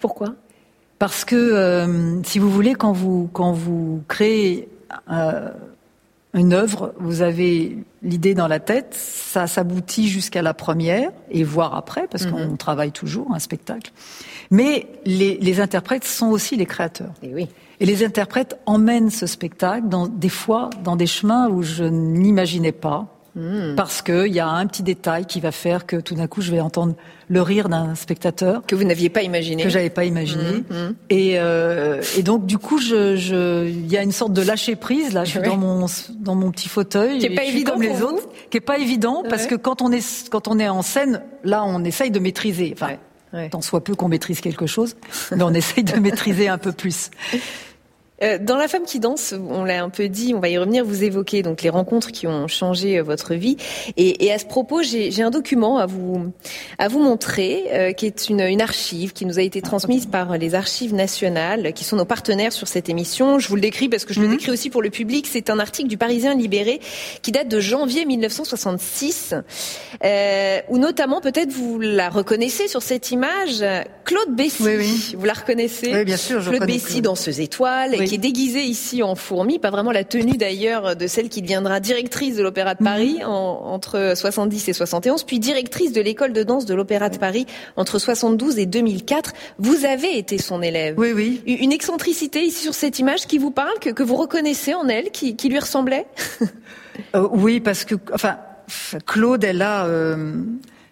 Pourquoi? 0.00 0.34
Parce 0.98 1.24
que 1.24 2.20
si 2.24 2.38
vous 2.38 2.50
voulez, 2.50 2.74
quand 2.74 2.92
vous 2.92 3.28
quand 3.32 3.52
vous 3.52 4.02
créez 4.08 4.68
une 6.34 6.52
œuvre, 6.52 6.92
vous 6.98 7.22
avez 7.22 7.78
l'idée 8.02 8.34
dans 8.34 8.48
la 8.48 8.58
tête, 8.58 8.94
ça 8.94 9.46
s'aboutit 9.46 10.08
jusqu'à 10.08 10.42
la 10.42 10.52
première 10.52 11.10
et 11.30 11.44
voire 11.44 11.74
après, 11.74 12.08
parce 12.08 12.26
qu'on 12.26 12.48
mhm. 12.48 12.56
travaille 12.56 12.92
toujours 12.92 13.32
un 13.32 13.38
spectacle. 13.38 13.92
Mais 14.50 14.86
les, 15.06 15.60
interprètes 15.60 16.04
sont 16.04 16.26
aussi 16.26 16.56
les 16.56 16.66
créateurs. 16.66 17.12
Et, 17.22 17.32
oui. 17.32 17.48
et 17.80 17.86
les 17.86 18.04
interprètes 18.04 18.58
emmènent 18.66 19.10
ce 19.10 19.26
spectacle 19.26 19.88
dans, 19.88 20.06
des 20.08 20.28
fois 20.28 20.70
dans 20.82 20.96
des 20.96 21.06
chemins 21.06 21.48
où 21.48 21.62
je 21.62 21.84
n'imaginais 21.84 22.72
pas. 22.72 23.06
Hmm. 23.36 23.74
Parce 23.74 24.00
qu'il 24.00 24.32
y 24.32 24.38
a 24.38 24.46
un 24.46 24.64
petit 24.68 24.84
détail 24.84 25.26
qui 25.26 25.40
va 25.40 25.50
faire 25.50 25.86
que 25.86 25.96
tout 25.96 26.14
d'un 26.14 26.28
coup 26.28 26.40
je 26.40 26.52
vais 26.52 26.60
entendre 26.60 26.94
le 27.28 27.42
rire 27.42 27.68
d'un 27.68 27.96
spectateur 27.96 28.62
que 28.64 28.76
vous 28.76 28.84
n'aviez 28.84 29.08
pas 29.08 29.22
imaginé, 29.22 29.64
que 29.64 29.68
j'avais 29.68 29.90
pas 29.90 30.04
imaginé, 30.04 30.62
hmm, 30.70 30.72
hmm. 30.72 30.94
Et, 31.10 31.40
euh, 31.40 32.00
et 32.16 32.22
donc 32.22 32.46
du 32.46 32.58
coup 32.58 32.78
je, 32.78 33.16
je, 33.16 33.66
il 33.66 33.90
y 33.90 33.96
a 33.96 34.02
une 34.02 34.12
sorte 34.12 34.32
de 34.32 34.42
lâcher 34.42 34.76
prise 34.76 35.12
là. 35.12 35.24
Je 35.24 35.30
suis 35.30 35.40
dans 35.40 35.56
mon 35.56 35.86
dans 36.20 36.36
mon 36.36 36.52
petit 36.52 36.68
fauteuil, 36.68 37.18
qui 37.18 37.26
est 37.26 37.34
pas 37.34 37.42
évident 37.42 37.72
comme 37.72 37.82
les 37.82 38.02
autres, 38.02 38.28
qui 38.50 38.58
est 38.58 38.60
pas 38.60 38.78
évident 38.78 39.24
parce 39.28 39.46
que 39.46 39.56
quand 39.56 39.82
on 39.82 39.90
est 39.90 40.28
quand 40.30 40.46
on 40.46 40.60
est 40.60 40.68
en 40.68 40.82
scène, 40.82 41.20
là 41.42 41.64
on 41.66 41.82
essaye 41.82 42.12
de 42.12 42.20
maîtriser. 42.20 42.72
Enfin, 42.72 43.48
tant 43.50 43.62
soit 43.62 43.82
peu 43.82 43.96
qu'on 43.96 44.08
maîtrise 44.08 44.40
quelque 44.40 44.66
chose, 44.66 44.94
mais 45.34 45.42
on 45.42 45.54
essaye 45.54 45.82
de 45.82 45.98
maîtriser 45.98 46.46
un 46.46 46.58
peu 46.58 46.70
plus. 46.70 47.10
Euh, 48.22 48.38
dans 48.40 48.56
La 48.56 48.68
femme 48.68 48.84
qui 48.84 49.00
danse, 49.00 49.34
on 49.50 49.64
l'a 49.64 49.82
un 49.82 49.90
peu 49.90 50.08
dit, 50.08 50.34
on 50.34 50.40
va 50.40 50.48
y 50.48 50.56
revenir, 50.56 50.84
vous 50.84 51.02
évoquez 51.02 51.42
donc 51.42 51.62
les 51.62 51.68
rencontres 51.68 52.12
qui 52.12 52.26
ont 52.28 52.46
changé 52.46 52.98
euh, 52.98 53.02
votre 53.02 53.34
vie. 53.34 53.56
Et, 53.96 54.32
à 54.32 54.38
ce 54.38 54.46
propos, 54.46 54.82
j'ai 54.82 55.22
un 55.22 55.30
document 55.30 55.78
à 55.78 55.86
vous, 55.86 56.32
à 56.78 56.88
vous 56.88 57.00
montrer, 57.00 57.64
euh, 57.72 57.92
qui 57.92 58.06
est 58.06 58.28
une, 58.28 58.40
une, 58.40 58.62
archive 58.62 59.12
qui 59.12 59.26
nous 59.26 59.38
a 59.38 59.42
été 59.42 59.60
transmise 59.62 60.06
par 60.06 60.38
les 60.38 60.54
archives 60.54 60.94
nationales, 60.94 61.72
qui 61.72 61.84
sont 61.84 61.96
nos 61.96 62.04
partenaires 62.04 62.52
sur 62.52 62.68
cette 62.68 62.88
émission. 62.88 63.38
Je 63.38 63.48
vous 63.48 63.56
le 63.56 63.60
décris 63.60 63.88
parce 63.88 64.04
que 64.04 64.14
je 64.14 64.20
le 64.20 64.28
mhm. 64.28 64.36
décris 64.36 64.50
aussi 64.52 64.70
pour 64.70 64.82
le 64.82 64.90
public. 64.90 65.28
C'est 65.30 65.50
un 65.50 65.58
article 65.58 65.88
du 65.88 65.98
Parisien 65.98 66.34
Libéré 66.34 66.80
qui 67.22 67.32
date 67.32 67.48
de 67.48 67.60
janvier 67.60 68.04
1966, 68.04 69.34
où 70.68 70.78
notamment, 70.78 71.20
peut-être 71.20 71.50
vous 71.50 71.80
la 71.80 72.10
reconnaissez 72.10 72.68
sur 72.68 72.82
cette 72.82 73.10
image, 73.10 73.64
Claude 74.04 74.34
Bessy. 74.34 74.62
Oui, 74.62 74.76
oui. 74.78 75.14
Vous 75.18 75.26
la 75.26 75.32
reconnaissez? 75.32 75.92
Oui, 75.92 76.04
bien 76.04 76.16
sûr. 76.16 76.40
Je 76.40 76.50
Claude 76.50 76.66
Bessy, 76.66 77.02
danseuse 77.02 77.40
étoile 77.40 77.94
qui 78.04 78.14
est 78.14 78.18
déguisée 78.18 78.62
ici 78.62 79.02
en 79.02 79.14
fourmi, 79.14 79.58
pas 79.58 79.70
vraiment 79.70 79.92
la 79.92 80.04
tenue 80.04 80.36
d'ailleurs 80.36 80.96
de 80.96 81.06
celle 81.06 81.28
qui 81.28 81.42
deviendra 81.42 81.80
directrice 81.80 82.36
de 82.36 82.42
l'Opéra 82.42 82.74
de. 82.74 82.84
Paris 82.84 83.18
entre 83.24 84.12
70 84.14 84.68
et 84.68 84.72
71, 84.72 85.24
puis 85.24 85.38
directrice 85.38 85.92
de 85.92 86.00
l'école 86.00 86.32
de 86.32 86.42
danse 86.42 86.66
de 86.66 86.74
l'Opéra 86.74 87.08
de 87.08 87.18
Paris 87.18 87.46
entre 87.76 87.98
72 87.98 88.58
et 88.58 88.66
2004. 88.66 89.32
Vous 89.58 89.84
avez 89.84 90.18
été 90.18 90.38
son 90.38 90.62
élève. 90.62 90.94
Oui, 90.98 91.12
oui. 91.12 91.42
Une 91.46 91.72
excentricité 91.72 92.42
ici 92.44 92.62
sur 92.62 92.74
cette 92.74 92.98
image 92.98 93.26
qui 93.26 93.38
vous 93.38 93.50
parle, 93.50 93.78
que, 93.80 93.90
que 93.90 94.02
vous 94.02 94.16
reconnaissez 94.16 94.74
en 94.74 94.88
elle, 94.88 95.10
qui, 95.10 95.36
qui 95.36 95.48
lui 95.48 95.58
ressemblait? 95.58 96.06
Euh, 97.16 97.26
Oui, 97.32 97.58
parce 97.58 97.84
que, 97.84 97.96
enfin, 98.12 98.38
Claude, 99.04 99.42
elle 99.42 99.62
a, 99.62 99.86
euh, 99.86 100.32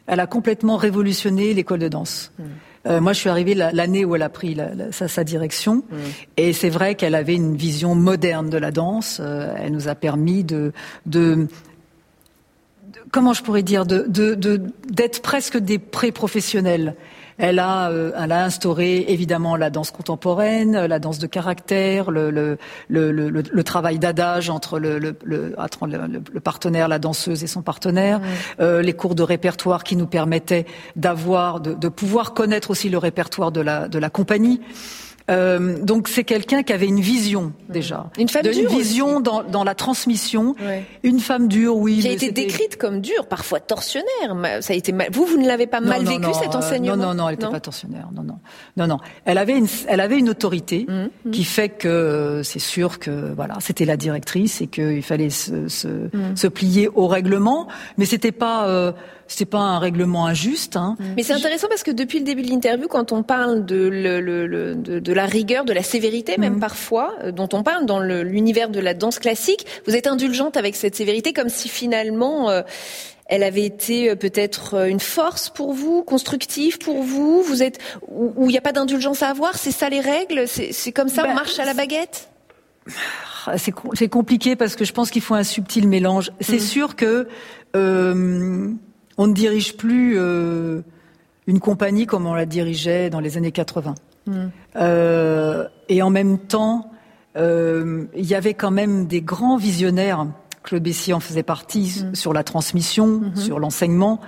elle 0.09 0.19
a 0.19 0.27
complètement 0.27 0.77
révolutionné 0.77 1.55
l'école 1.55 1.79
de 1.79 1.87
danse. 1.87 2.33
Hmm. 2.41 2.43
Euh, 2.87 3.01
moi, 3.01 3.13
je 3.13 3.21
suis 3.21 3.29
arrivée 3.29 3.55
l'année 3.55 4.05
où 4.05 4.17
elle 4.17 4.23
a 4.23 4.29
pris 4.29 4.57
sa, 4.91 5.25
direction, 5.25 5.77
mm. 5.77 5.97
et 6.37 6.53
c'est 6.53 6.71
vrai 6.71 6.95
qu'elle 6.95 7.15
avait 7.15 7.35
une 7.35 7.57
vision 7.57 7.95
moderne 7.95 8.51
de 8.51 8.59
la 8.59 8.71
danse. 8.71 9.19
Euh, 9.21 9.55
elle 9.59 9.73
nous 9.73 9.89
a 9.89 9.95
permis 9.95 10.43
de, 10.43 10.73
de, 11.07 11.47
comment 13.13 13.35
je 13.35 13.43
pourrais 13.43 13.63
dire, 13.63 13.87
de 13.87 14.07
d'être 14.89 15.23
presque 15.23 15.59
des 15.59 15.79
pré-professionnels. 15.79 16.97
Elle 17.39 17.59
a, 17.59 17.91
euh, 17.91 18.13
elle 18.17 18.33
a 18.33 18.45
instauré 18.45 19.07
évidemment 19.09 19.57
la 19.57 19.71
danse 19.71 19.91
contemporaine, 19.91 20.87
la 20.87 20.99
danse 20.99 21.19
de 21.19 21.27
caractère, 21.27 22.11
le, 22.11 22.31
le, 22.31 22.59
le, 22.89 23.31
le 23.31 23.65
travail 23.65 23.99
d'adage 23.99 24.51
entre 24.51 24.79
le, 24.79 24.99
le, 24.99 25.55
partenaire, 26.41 26.89
la 26.89 26.99
danseuse 26.99 27.43
et 27.43 27.47
son 27.47 27.63
partenaire, 27.63 28.21
euh, 28.61 28.83
les 28.83 28.93
cours 28.93 29.15
de 29.15 29.23
répertoire 29.23 29.85
qui 29.85 29.97
nous 29.97 30.07
permettaient 30.07 30.67
d'avoir, 30.97 31.61
de, 31.61 31.75
de, 31.75 31.89
pouvoir 31.89 32.35
connaître 32.35 32.71
aussi 32.71 32.89
le 32.89 32.99
répertoire 32.99 33.53
de 33.53 33.61
la, 33.61 33.89
de 33.89 33.99
la 33.99 34.11
compagnie. 34.11 34.61
Euh, 35.31 35.79
donc 35.83 36.09
c'est 36.09 36.25
quelqu'un 36.25 36.63
qui 36.63 36.73
avait 36.73 36.87
une 36.87 37.01
vision 37.01 37.53
déjà, 37.69 38.11
une 38.19 38.29
femme 38.29 38.43
dure, 38.43 38.59
une 38.59 38.67
vision 38.67 39.21
dans, 39.21 39.43
dans, 39.43 39.65
la 39.65 39.75
transmission. 39.75 40.55
Ouais. 40.61 40.85
Une 41.03 41.21
femme 41.21 41.49
dure, 41.49 41.77
oui. 41.77 42.01
Qui 42.01 42.09
a 42.09 42.13
été 42.13 42.33
décrite 42.33 42.77
comme 42.77 43.01
dure, 43.01 43.27
parfois 43.27 43.61
tortionnaire. 43.61 44.63
Ça 44.63 44.73
a 44.73 44.77
été 44.77 44.93
mal... 44.93 45.09
Vous, 45.13 45.25
vous 45.25 45.39
ne 45.39 45.47
l'avez 45.47 45.67
pas 45.67 45.81
non, 45.81 45.89
mal 45.89 46.03
non, 46.03 46.11
vécu 46.11 46.23
non, 46.23 46.33
cet 46.33 46.55
enseignement 46.55 46.97
Non, 46.97 47.09
non, 47.09 47.15
non, 47.15 47.29
elle 47.29 47.37
n'était 47.37 47.51
pas 47.51 47.61
tortionnaire. 47.61 48.09
Non, 48.15 48.23
non, 48.23 48.39
non, 48.77 48.87
non. 48.87 48.99
Elle 49.25 49.39
avait 49.39 49.57
une, 49.57 49.69
elle 49.89 50.01
avait 50.01 50.19
une 50.19 50.29
autorité 50.29 50.87
mmh, 50.89 51.31
qui 51.31 51.45
fait 51.45 51.69
que 51.69 52.43
c'est 52.45 52.59
sûr 52.59 52.99
que 52.99 53.33
voilà, 53.35 53.59
c'était 53.61 53.85
la 53.85 53.97
directrice 53.97 54.61
et 54.61 54.67
qu'il 54.67 55.03
fallait 55.03 55.31
se, 55.31 55.69
se, 55.69 55.89
mmh. 55.89 56.37
se, 56.37 56.47
plier 56.49 56.89
au 56.89 57.07
règlement, 57.07 57.69
mais 57.97 58.05
c'était 58.05 58.33
pas. 58.33 58.67
Euh, 58.69 58.93
c'est 59.37 59.45
pas 59.45 59.59
un 59.59 59.79
règlement 59.79 60.27
injuste. 60.27 60.77
Hein. 60.77 60.97
Mais 61.17 61.23
c'est 61.23 61.33
intéressant 61.33 61.69
parce 61.69 61.83
que 61.83 61.91
depuis 61.91 62.19
le 62.19 62.25
début 62.25 62.43
de 62.43 62.51
l'interview, 62.51 62.89
quand 62.89 63.13
on 63.13 63.23
parle 63.23 63.65
de, 63.65 63.89
le, 63.89 64.21
le, 64.21 64.75
de, 64.75 64.99
de, 64.99 65.13
la 65.13 65.27
rigueur, 65.27 65.65
de 65.65 65.73
la 65.73 65.83
sévérité 65.83 66.37
même 66.39 66.57
mmh. 66.57 66.61
parfois, 66.61 67.15
euh, 67.23 67.33
dont 67.33 67.49
on 67.53 67.63
parle 67.63 67.87
dans 67.87 68.01
l'univers 68.01 68.69
de 68.69 68.81
la 68.81 68.95
danse 68.95 69.19
classique, 69.19 69.67
vous 69.87 69.97
êtes 69.97 70.07
indulgente 70.07 70.57
avec 70.57 70.77
cette 70.77 70.95
sévérité 70.95 71.33
comme 71.33 71.49
si 71.49 71.69
finalement 71.69 72.51
euh, 72.51 72.63
elle 73.27 73.43
avait 73.43 73.65
été 73.65 74.11
euh, 74.11 74.17
peut-être 74.17 74.89
une 74.89 75.01
force 75.01 75.49
pour 75.49 75.73
vous, 75.73 76.03
constructive 76.03 76.79
pour 76.79 77.03
vous. 77.03 77.43
Vous 77.43 77.63
êtes 77.63 77.79
où 78.09 78.45
il 78.45 78.53
n'y 78.53 78.59
a 78.59 78.63
pas 78.63 78.73
d'indulgence 78.73 79.23
à 79.23 79.29
avoir. 79.29 79.57
C'est 79.57 79.73
ça 79.73 79.89
les 79.89 80.01
règles. 80.01 80.47
C'est 80.47 80.93
comme 80.93 81.09
ça, 81.09 81.25
on 81.29 81.35
marche 81.35 81.59
à 81.59 81.65
la 81.65 81.75
baguette? 81.75 82.29
C'est 83.57 84.09
compliqué 84.09 84.57
parce 84.57 84.77
que 84.77 84.85
je 84.85 84.93
pense 84.93 85.11
qu'il 85.11 85.23
faut 85.23 85.35
un 85.35 85.45
subtil 85.45 85.89
mélange. 85.89 86.33
C'est 86.41 86.57
mmh. 86.57 86.61
sûr 86.61 86.97
que 86.97 87.29
euh, 87.75 88.69
on 89.23 89.29
ne 89.29 89.35
dirige 89.35 89.77
plus 89.77 90.15
euh, 90.19 90.81
une 91.47 91.61
compagnie 91.61 92.07
comme 92.07 92.27
on 92.27 92.35
la 92.35 92.45
dirigeait 92.45 93.09
dans 93.09 93.21
les 93.21 93.37
années 93.37 93.53
80. 93.53 93.95
Mmh. 94.27 94.33
Euh, 94.77 95.69
et 95.89 96.03
en 96.03 96.11
même 96.11 96.39
temps, 96.39 96.91
euh, 97.37 98.05
il 98.17 98.25
y 98.27 98.35
avait 98.35 98.55
quand 98.55 98.73
même 98.73 99.07
des 99.07 99.23
grands 99.23 99.57
visionnaires. 99.57 100.27
Claude 100.65 100.83
Bessier 100.83 101.13
en 101.13 101.21
faisait 101.21 101.43
partie 101.45 102.05
mmh. 102.05 102.15
sur 102.17 102.33
la 102.33 102.43
transmission, 102.43 103.07
mmh. 103.07 103.37
sur 103.37 103.61
l'enseignement. 103.61 104.21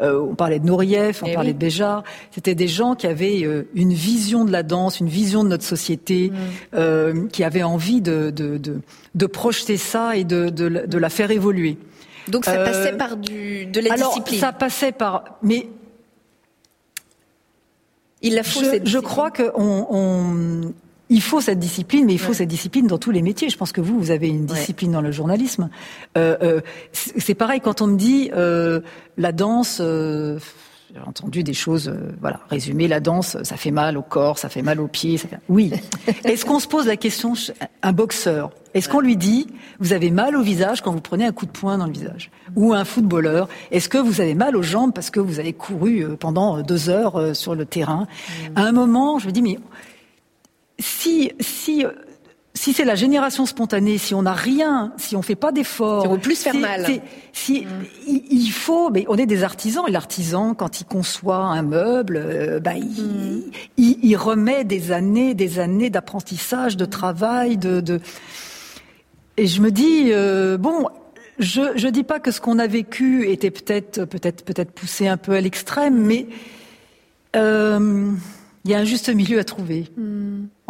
Euh, 0.00 0.20
on 0.20 0.34
parlait 0.34 0.58
de 0.58 0.66
Nourieff, 0.66 1.22
on 1.22 1.26
Eh 1.26 1.34
parlait 1.34 1.50
oui. 1.50 1.54
de 1.54 1.58
Béjart. 1.58 2.02
C'était 2.32 2.56
des 2.56 2.68
gens 2.68 2.96
qui 2.96 3.06
avaient 3.06 3.44
euh, 3.44 3.68
une 3.74 3.92
vision 3.92 4.44
de 4.44 4.50
la 4.50 4.64
danse, 4.64 4.98
une 4.98 5.08
vision 5.08 5.44
de 5.44 5.48
notre 5.48 5.64
société, 5.64 6.32
euh, 6.74 7.26
qui 7.28 7.44
avaient 7.44 7.62
envie 7.62 8.00
de, 8.00 8.30
de, 8.30 8.58
de, 8.58 8.80
de 9.14 9.26
projeter 9.26 9.76
ça 9.76 10.16
et 10.16 10.24
de, 10.24 10.48
de, 10.48 10.86
de 10.86 10.98
la 10.98 11.08
faire 11.08 11.30
évoluer. 11.30 11.76
Donc 12.30 12.44
ça 12.44 12.52
Euh, 12.60 12.64
passait 12.64 12.92
par 12.96 13.16
du, 13.16 13.66
de 13.66 13.80
la 13.80 13.92
Alors, 13.94 14.10
discipline. 14.10 14.40
ça 14.40 14.52
passait 14.52 14.92
par. 14.92 15.24
Mais 15.42 15.66
Il 18.22 18.34
la 18.34 18.42
faut 18.42 18.60
je, 18.60 18.70
cette 18.70 18.86
je 18.88 18.98
crois 18.98 19.30
que 19.30 19.50
on, 19.54 19.86
on- 19.90 20.74
il 21.08 21.22
faut 21.22 21.40
cette 21.40 21.58
discipline, 21.58 22.06
mais 22.06 22.12
il 22.12 22.18
faut 22.20 22.28
Ouais. 22.28 22.34
cette 22.34 22.48
discipline 22.48 22.86
dans 22.86 22.98
tous 22.98 23.10
les 23.10 23.22
métiers. 23.22 23.48
Je 23.48 23.56
pense 23.56 23.72
que 23.72 23.80
vous, 23.80 23.98
vous 23.98 24.10
avez 24.12 24.28
une 24.28 24.42
Ouais. 24.48 24.56
discipline 24.58 24.92
dans 24.92 25.00
le 25.00 25.10
journalisme. 25.10 25.68
Euh, 26.16 26.36
euh, 26.42 26.60
c'est 26.92 27.34
pareil 27.34 27.60
quand 27.60 27.80
on 27.82 27.88
me 27.88 27.96
dit 27.96 28.30
euh, 28.34 28.80
la 29.16 29.32
danse. 29.32 29.80
J'ai 30.92 31.00
entendu 31.00 31.44
des 31.44 31.52
choses, 31.52 31.88
euh, 31.88 32.12
voilà, 32.20 32.40
résumer 32.48 32.88
la 32.88 33.00
danse, 33.00 33.36
ça 33.42 33.56
fait 33.56 33.70
mal 33.70 33.96
au 33.96 34.02
corps, 34.02 34.38
ça 34.38 34.48
fait 34.48 34.62
mal 34.62 34.80
aux 34.80 34.88
pieds. 34.88 35.18
Ça 35.18 35.28
fait... 35.28 35.38
Oui. 35.48 35.72
Est-ce 36.24 36.44
qu'on 36.44 36.58
se 36.58 36.66
pose 36.66 36.86
la 36.86 36.96
question, 36.96 37.34
un 37.82 37.92
boxeur, 37.92 38.50
est-ce 38.72 38.88
qu'on 38.88 39.00
lui 39.00 39.16
dit, 39.16 39.48
vous 39.80 39.92
avez 39.92 40.10
mal 40.10 40.36
au 40.36 40.42
visage 40.42 40.80
quand 40.80 40.92
vous 40.92 41.00
prenez 41.00 41.24
un 41.24 41.32
coup 41.32 41.46
de 41.46 41.50
poing 41.50 41.78
dans 41.78 41.86
le 41.86 41.92
visage? 41.92 42.30
Ou 42.54 42.72
un 42.72 42.84
footballeur, 42.84 43.48
est-ce 43.72 43.88
que 43.88 43.98
vous 43.98 44.20
avez 44.20 44.34
mal 44.34 44.56
aux 44.56 44.62
jambes 44.62 44.92
parce 44.94 45.10
que 45.10 45.18
vous 45.18 45.40
avez 45.40 45.52
couru 45.52 46.04
euh, 46.04 46.16
pendant 46.16 46.58
euh, 46.58 46.62
deux 46.62 46.88
heures 46.88 47.34
sur 47.34 47.54
le 47.54 47.66
terrain? 47.66 48.06
À 48.54 48.62
un 48.62 48.72
moment, 48.72 49.18
je 49.18 49.26
me 49.26 49.32
dis, 49.32 49.42
mais 49.42 49.58
si, 50.78 51.32
si, 51.40 51.84
si 52.62 52.72
c'est 52.74 52.84
la 52.84 52.94
génération 52.94 53.46
spontanée, 53.46 53.96
si 53.96 54.12
on 54.14 54.22
n'a 54.22 54.34
rien, 54.34 54.92
si 54.98 55.16
on 55.16 55.22
fait 55.22 55.34
pas 55.34 55.50
d'efforts, 55.50 56.02
Si 56.02 56.08
on 56.08 56.12
veut 56.12 56.20
plus 56.20 56.38
faire 56.42 56.54
mal. 56.54 56.84
si- 56.84 57.00
si 57.32 57.66
il, 58.06 58.22
il 58.30 58.50
faut, 58.50 58.90
mais 58.90 59.04
on 59.08 59.16
est 59.16 59.24
des 59.34 59.42
artisans 59.44 59.84
et 59.88 59.90
l'artisan, 59.90 60.52
quand 60.54 60.80
il 60.80 60.84
conçoit 60.84 61.36
un 61.38 61.62
meuble, 61.62 62.16
euh, 62.22 62.60
bah, 62.60 62.74
il, 62.76 63.50
il, 63.78 63.98
il 64.02 64.14
remet 64.16 64.64
des 64.64 64.92
années, 64.92 65.32
des 65.34 65.58
années 65.58 65.88
d'apprentissage, 65.88 66.76
de 66.76 66.84
travail, 66.84 67.56
de, 67.56 67.80
de... 67.80 68.00
et 69.38 69.46
je 69.46 69.60
me 69.62 69.70
dis 69.70 70.10
euh, 70.12 70.58
bon. 70.58 70.88
Je 71.38 71.62
je 71.76 71.88
dis 71.88 72.02
pas 72.04 72.20
que 72.20 72.30
ce 72.32 72.40
qu'on 72.42 72.58
a 72.58 72.66
vécu 72.66 73.26
était 73.30 73.50
peut-être 73.50 74.04
peut-être 74.04 74.44
peut-être 74.44 74.72
poussé 74.72 75.08
un 75.08 75.16
peu 75.16 75.32
à 75.32 75.40
l'extrême, 75.40 75.96
mais 75.96 76.26
euh, 77.34 78.12
il 78.66 78.70
y 78.70 78.74
a 78.74 78.78
un 78.78 78.84
juste 78.84 79.08
milieu 79.08 79.38
à 79.38 79.44
trouver 79.44 79.86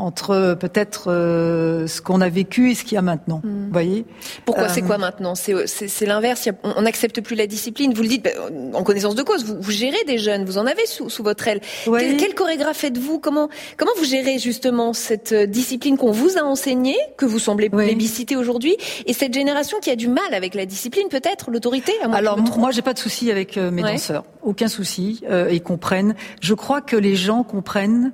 entre 0.01 0.31
euh, 0.31 0.55
peut-être 0.55 1.05
euh, 1.13 1.87
ce 1.87 2.01
qu'on 2.01 2.21
a 2.21 2.29
vécu 2.29 2.71
et 2.71 2.75
ce 2.75 2.85
qu'il 2.85 2.95
y 2.95 2.99
a 2.99 3.03
maintenant. 3.03 3.41
Vous 3.45 3.71
voyez 3.73 4.05
Pourquoi 4.45 4.65
Euh, 4.65 4.69
c'est 4.73 4.83
quoi 4.83 4.99
maintenant? 4.99 5.35
C'est 5.35 5.67
c'est 5.67 6.07
l'inverse. 6.07 6.49
On 6.65 6.83
n'accepte 6.83 7.21
plus 7.21 7.37
la 7.37 7.47
discipline. 7.47 7.93
Vous 7.95 8.03
le 8.03 8.09
dites 8.09 8.25
ben, 8.25 8.35
en 8.75 8.83
connaissance 8.83 9.15
de 9.15 9.23
cause. 9.23 9.45
Vous, 9.45 9.57
vous 9.61 9.71
gérez 9.71 10.03
des 10.07 10.19
jeunes. 10.19 10.45
Vous 10.45 10.59
en 10.59 10.67
avez 10.67 10.87
sous, 10.87 11.09
sous 11.11 11.23
votre 11.23 11.47
aile. 11.49 11.61
Oui. 11.87 12.01
Quel, 12.01 12.17
quel 12.17 12.35
chorégraphe 12.35 12.83
êtes-vous 12.85 13.19
Comment 13.19 13.49
comment 13.77 13.93
vous 13.99 14.05
gérez 14.05 14.39
justement 14.39 14.93
cette 14.93 15.33
euh, 15.33 15.47
discipline 15.47 15.97
qu'on 15.97 16.11
vous 16.13 16.39
a 16.39 16.43
enseignée, 16.43 16.97
que 17.17 17.27
vous 17.27 17.39
semblez 17.39 17.69
Oui. 17.73 17.87
plébisciter 17.87 18.37
aujourd'hui, 18.37 18.77
et 19.07 19.13
cette 19.13 19.35
génération 19.35 19.79
qui 19.81 19.91
a 19.91 19.97
du 19.97 20.09
mal 20.09 20.33
avec 20.33 20.55
la 20.55 20.67
discipline, 20.67 21.09
peut-être 21.09 21.51
l'autorité 21.51 21.93
Alors 22.13 22.39
je 22.39 22.59
moi, 22.59 22.71
j'ai 22.71 22.83
pas 22.83 22.95
de 22.95 22.99
souci 22.99 23.31
avec 23.31 23.57
euh, 23.57 23.71
mes 23.71 23.83
Ouais. 23.83 23.93
danseurs, 23.93 24.25
aucun 24.43 24.69
souci. 24.69 25.23
Euh, 25.31 25.49
ils 25.53 25.63
comprennent. 25.63 26.15
Je 26.41 26.55
crois 26.55 26.81
que 26.81 26.97
les 26.97 27.17
gens 27.17 27.43
comprennent 27.43 28.13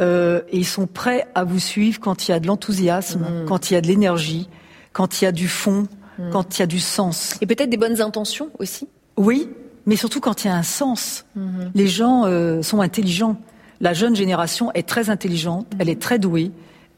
euh, 0.00 0.40
et 0.48 0.58
ils 0.58 0.66
sont 0.66 0.86
prêts 0.86 1.26
à 1.34 1.44
vous 1.44 1.58
suivre 1.58 2.00
quand 2.00 2.26
il 2.28 2.32
y 2.32 2.34
a 2.34 2.40
de 2.40 2.46
l'enthousiasme, 2.46 3.20
Mm. 3.20 3.44
quand 3.46 3.70
il 3.70 3.74
y 3.74 3.76
a 3.76 3.80
de 3.80 3.86
l'énergie, 3.86 4.48
quand 4.92 5.20
il 5.20 5.24
y 5.24 5.28
a 5.28 5.32
du 5.32 5.48
fond, 5.48 5.86
quand 6.30 6.56
il 6.56 6.60
y 6.60 6.62
a 6.62 6.66
du 6.66 6.78
sens. 6.80 7.36
et 7.40 7.46
peut-être 7.46 7.70
des 7.70 7.76
bonnes 7.76 8.00
intentions 8.00 8.50
aussi. 8.58 8.86
Oui, 9.16 9.48
mais 9.86 9.96
surtout 9.96 10.20
quand 10.20 10.44
il 10.44 10.48
y 10.48 10.50
a 10.50 10.54
un 10.56 10.62
sens. 10.62 11.24
Mm-hmm. 11.36 11.70
Les 11.74 11.88
gens 11.88 12.24
euh, 12.26 12.62
sont 12.62 12.80
intelligents. 12.80 13.36
La 13.80 13.92
jeune 13.94 14.14
génération 14.14 14.70
est 14.74 14.86
très 14.88 15.10
intelligente, 15.10 15.66
elle 15.78 15.88
est 15.88 16.00
très 16.00 16.18
douée, 16.20 16.52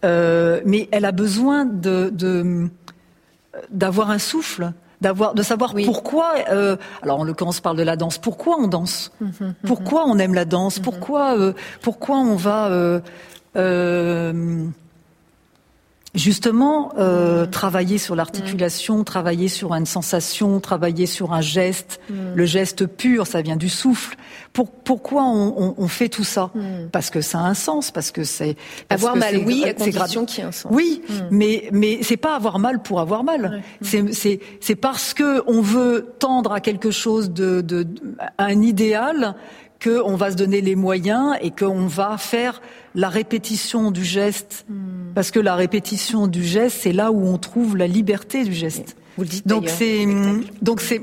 euh, 0.05 0.61
mais 0.67 0.89
elle 0.93 1.05
a 1.07 1.13
besoin 1.13 1.65
de 1.65 2.11
de- 2.13 2.69
d'avoir 3.71 4.11
un 4.11 4.19
souffle, 4.19 4.73
d'avoir 5.05 5.35
de 5.35 5.43
savoir 5.43 5.75
Oui. 5.75 5.85
pourquoi. 5.85 6.35
euh, 6.51 6.77
alors 7.03 7.21
en 7.21 7.25
l'occurrence, 7.25 7.59
on 7.59 7.63
parle 7.63 7.77
de 7.77 7.83
la 7.83 7.97
danse. 7.97 8.17
Pourquoi 8.19 8.57
on 8.59 8.67
danse? 8.67 9.13
Pourquoi 9.67 10.05
on 10.07 10.19
aime 10.19 10.35
la 10.35 10.47
danse? 10.47 10.79
Pourquoi 10.79 11.39
euh, 11.39 11.53
pourquoi 11.83 12.17
on 12.17 12.37
va 12.37 12.67
euh, 12.69 13.01
euh, 13.57 14.67
justement 16.15 16.93
euh, 16.99 17.47
travailler 17.47 17.99
sur 17.99 18.15
l'articulation, 18.15 19.03
travailler 19.05 19.49
sur 19.49 19.75
une 19.75 19.87
sensation, 19.87 20.61
travailler 20.61 21.07
sur 21.07 21.33
un 21.33 21.41
geste, 21.41 22.01
le 22.35 22.45
geste 22.47 22.87
pur, 22.87 23.27
ça 23.27 23.43
vient 23.43 23.57
du 23.57 23.69
souffle. 23.69 24.17
Pour, 24.53 24.71
pourquoi 24.71 25.25
on, 25.25 25.55
on- 25.57 25.75
on 25.77 25.89
fait 25.89 26.09
tout 26.09 26.23
ça 26.23 26.51
Parce 26.93 27.11
que 27.11 27.21
ça 27.21 27.41
a 27.41 27.43
un 27.43 27.55
sens, 27.55 27.91
parce 27.91 28.13
que 28.13 28.23
c'est 28.23 28.57
Avoir 28.89 29.15
que 29.15 29.19
mal, 29.19 29.37
oui, 29.45 29.65
à 29.65 29.75
condition 29.75 30.25
qu'il 30.25 30.39
y 30.39 30.43
ait 30.43 30.49
un 30.49 30.53
sens. 30.53 30.71
Oui, 30.73 31.03
mais 31.33 31.69
mais 31.73 31.99
c'est 32.03 32.17
pas 32.17 32.37
avoir 32.37 32.59
mal 32.61 32.81
pour 32.81 33.01
avoir 33.01 33.25
mal. 33.25 33.63
C'est 33.83 34.13
c'est 34.15 34.39
c'est 34.61 34.77
parce 34.77 35.13
que 35.15 35.43
on 35.49 35.61
veut 35.61 36.15
tendre 36.21 36.53
à 36.53 36.61
quelque 36.61 36.93
chose 36.93 37.31
de, 37.33 37.61
de, 37.63 37.83
de- 37.83 38.17
à 38.39 38.45
un 38.45 38.63
idéal 38.63 39.35
que 39.79 40.03
on 40.03 40.17
va 40.17 40.31
se 40.31 40.37
donner 40.37 40.61
les 40.61 40.77
moyens 40.77 41.37
et 41.41 41.51
qu'on 41.51 41.87
va 41.87 42.17
faire 42.19 42.63
la 42.95 43.09
répétition 43.09 43.91
du 43.91 44.05
geste. 44.05 44.67
Parce 45.15 45.31
que 45.31 45.41
la 45.41 45.55
répétition 45.55 46.27
du 46.27 46.43
geste 46.43 46.79
c'est 46.83 46.93
là 46.93 47.13
où 47.13 47.27
on 47.27 47.39
trouve 47.39 47.77
la 47.77 47.87
liberté 47.87 48.45
du 48.45 48.53
geste. 48.53 48.97
Vous 49.17 49.23
le 49.23 49.29
dites 49.29 49.47
Donc 49.47 49.69
c'est 49.69 50.07
donc 50.63 50.81
c'est 50.81 51.03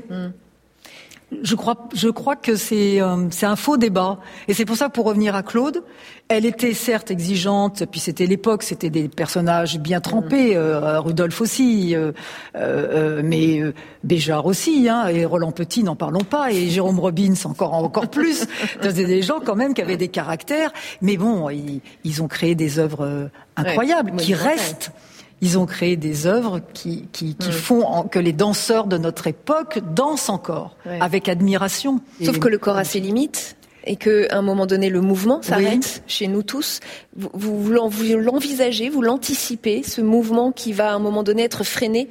je 1.42 1.54
crois, 1.54 1.88
je 1.94 2.08
crois 2.08 2.36
que 2.36 2.56
c'est 2.56 3.00
euh, 3.00 3.28
un 3.42 3.56
faux 3.56 3.76
débat. 3.76 4.18
Et 4.48 4.54
c'est 4.54 4.64
pour 4.64 4.76
ça, 4.76 4.88
pour 4.88 5.06
revenir 5.06 5.34
à 5.34 5.42
Claude, 5.42 5.82
elle 6.28 6.46
était 6.46 6.74
certes 6.74 7.10
exigeante, 7.10 7.84
puis 7.90 8.00
c'était 8.00 8.26
l'époque, 8.26 8.62
c'était 8.62 8.90
des 8.90 9.08
personnages 9.08 9.78
bien 9.78 10.00
trempés, 10.00 10.56
euh, 10.56 11.00
Rudolf 11.00 11.40
aussi, 11.40 11.94
euh, 11.94 12.12
euh, 12.56 13.18
euh, 13.18 13.22
mais 13.24 13.60
euh, 13.60 13.74
Béjart 14.04 14.46
aussi, 14.46 14.88
hein, 14.88 15.08
et 15.08 15.24
Roland 15.24 15.52
Petit, 15.52 15.82
n'en 15.82 15.96
parlons 15.96 16.24
pas, 16.24 16.50
et 16.52 16.68
Jérôme 16.68 17.00
Robbins 17.00 17.34
encore 17.44 17.74
encore 17.74 18.08
plus. 18.08 18.46
C'était 18.82 19.04
des 19.04 19.22
gens 19.22 19.40
quand 19.44 19.56
même 19.56 19.74
qui 19.74 19.82
avaient 19.82 19.96
des 19.96 20.08
caractères, 20.08 20.72
mais 21.02 21.16
bon, 21.16 21.50
ils, 21.50 21.80
ils 22.04 22.22
ont 22.22 22.28
créé 22.28 22.54
des 22.54 22.78
œuvres 22.78 23.30
incroyables 23.56 24.12
Ouais, 24.12 24.16
qui 24.16 24.34
restent. 24.34 24.92
Ils 25.42 25.58
ont 25.58 25.66
créé 25.66 25.96
des 25.96 26.26
œuvres 26.26 26.60
qui, 26.72 27.08
qui, 27.12 27.34
qui 27.34 27.52
font 27.52 27.84
en- 27.84 28.04
que 28.04 28.18
les 28.20 28.32
danseurs 28.32 28.86
de 28.86 28.96
notre 28.96 29.26
époque 29.26 29.80
dansent 29.94 30.28
encore 30.30 30.76
avec 31.00 31.28
admiration. 31.28 32.00
Sauf 32.24 32.36
Et- 32.36 32.40
que 32.40 32.48
le 32.48 32.56
corps 32.58 32.76
a 32.78 32.84
ses 32.84 33.00
limites 33.00 33.56
et 33.84 33.96
qu'à 33.96 34.28
un 34.30 34.42
moment 34.42 34.66
donné, 34.66 34.88
le 34.88 35.00
mouvement 35.00 35.42
s'arrête 35.42 35.96
Oui. 35.96 36.02
chez 36.06 36.28
nous 36.28 36.44
tous. 36.44 36.78
Vous, 37.16 37.28
vous, 37.34 37.60
vous 37.60 37.72
l'en- 37.72 37.88
vous 37.88 38.04
l'envisagez, 38.16 38.88
vous 38.88 39.02
l'anticipez, 39.02 39.82
ce 39.82 40.00
mouvement 40.00 40.52
qui 40.52 40.72
va 40.72 40.92
à 40.92 40.94
un 40.94 41.00
moment 41.00 41.24
donné 41.24 41.42
être 41.42 41.64
freiné 41.64 42.08